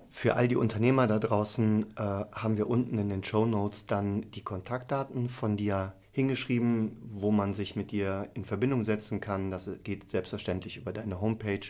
Für 0.10 0.38
all 0.38 0.48
die 0.48 0.56
Unternehmer 0.56 1.08
da 1.08 1.20
draußen 1.20 1.98
äh, 1.98 2.02
haben 2.02 2.56
wir 2.56 2.70
unten 2.70 2.98
in 2.98 3.10
den 3.10 3.22
Show 3.22 3.46
Notes 3.46 3.86
dann 3.86 4.32
die 4.32 4.44
Kontaktdaten 4.44 5.28
von 5.28 5.58
dir 5.58 5.92
hingeschrieben, 6.14 6.96
wo 7.12 7.32
man 7.32 7.54
sich 7.54 7.76
mit 7.76 7.92
dir 7.92 8.30
in 8.34 8.46
Verbindung 8.46 8.86
setzen 8.86 9.20
kann. 9.20 9.52
Das 9.52 9.70
geht 9.84 10.10
selbstverständlich 10.10 10.78
über 10.78 10.94
deine 10.94 11.20
Homepage 11.20 11.68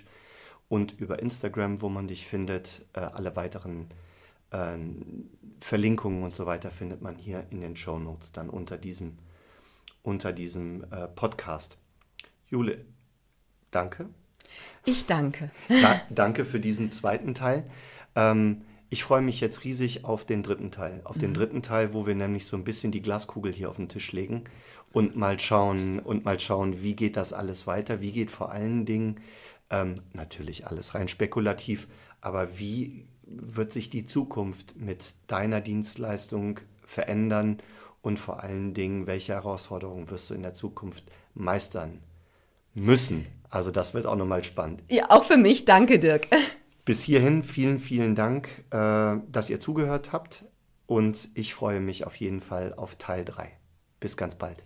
und 0.70 0.92
über 1.00 1.18
Instagram, 1.18 1.82
wo 1.82 1.90
man 1.90 2.08
dich 2.08 2.28
findet. 2.28 2.86
Äh, 2.94 3.00
alle 3.00 3.36
weiteren 3.36 3.88
Verlinkungen 5.60 6.24
und 6.24 6.36
so 6.36 6.46
weiter 6.46 6.72
findet 6.72 7.02
man 7.02 7.18
hier 7.18 7.46
in 7.50 7.62
den 7.62 7.76
Show 7.76 8.00
Notes 8.00 8.32
dann 8.32 8.50
unter 8.50 8.78
diesem, 8.78 9.18
unter 10.04 10.32
diesem 10.32 10.84
äh, 10.92 11.08
Podcast. 11.08 11.78
Jule, 12.50 12.86
danke. 13.72 14.10
Ich 14.86 15.06
danke. 15.06 15.52
Da, 15.68 16.02
danke 16.10 16.46
für 16.46 16.60
diesen 16.60 16.92
zweiten 16.92 17.34
Teil. 17.34 17.70
Ähm, 18.16 18.62
ich 18.90 19.04
freue 19.04 19.22
mich 19.22 19.42
jetzt 19.42 19.64
riesig 19.64 20.06
auf 20.06 20.26
den 20.26 20.44
dritten 20.44 20.72
Teil. 20.72 21.02
Auf 21.04 21.18
mhm. 21.18 21.22
den 21.22 21.34
dritten 21.34 21.62
Teil, 21.64 21.94
wo 21.94 22.06
wir 22.06 22.16
nämlich 22.16 22.46
so 22.46 22.56
ein 22.56 22.64
bisschen 22.64 22.92
die 22.92 23.02
Glaskugel 23.02 23.52
hier 23.52 23.70
auf 23.70 23.78
den 23.78 23.90
Tisch 23.90 24.12
legen 24.12 24.44
und 24.94 25.16
mal 25.16 25.40
schauen 25.40 26.00
und 26.00 26.24
mal 26.24 26.40
schauen, 26.40 26.82
wie 26.82 26.96
geht 26.96 27.18
das 27.18 27.34
alles 27.34 27.68
weiter? 27.68 28.02
Wie 28.02 28.12
geht 28.12 28.32
vor 28.32 28.52
allen 28.52 28.86
Dingen 28.86 29.20
ähm, 29.70 29.96
natürlich 30.14 30.68
alles 30.68 30.94
rein 30.94 31.08
spekulativ, 31.08 31.88
aber 32.22 32.60
wie 32.60 33.08
wird 33.26 33.72
sich 33.72 33.90
die 33.90 34.06
Zukunft 34.06 34.76
mit 34.76 35.14
deiner 35.28 35.62
Dienstleistung 35.62 36.60
verändern 36.86 37.58
und 38.02 38.20
vor 38.20 38.44
allen 38.44 38.74
Dingen, 38.74 39.08
welche 39.08 39.34
Herausforderungen 39.34 40.10
wirst 40.10 40.30
du 40.30 40.34
in 40.34 40.44
der 40.44 40.54
Zukunft 40.54 41.06
meistern 41.34 42.02
müssen? 42.74 43.26
Also 43.50 43.72
das 43.72 43.94
wird 43.94 44.06
auch 44.06 44.16
nochmal 44.16 44.44
spannend. 44.44 44.84
Ja, 44.90 45.10
auch 45.10 45.24
für 45.24 45.38
mich. 45.38 45.66
Danke, 45.66 46.00
Dirk. 46.00 46.28
Bis 46.86 47.02
hierhin 47.02 47.42
vielen, 47.42 47.80
vielen 47.80 48.14
Dank, 48.14 48.48
äh, 48.70 49.18
dass 49.32 49.50
ihr 49.50 49.60
zugehört 49.60 50.12
habt 50.12 50.46
und 50.86 51.30
ich 51.34 51.56
freue 51.56 51.80
mich 51.80 52.06
auf 52.06 52.16
jeden 52.18 52.42
Fall 52.42 52.74
auf 52.76 52.96
Teil 52.96 53.26
3. 53.26 53.50
Bis 54.00 54.18
ganz 54.18 54.36
bald. 54.36 54.64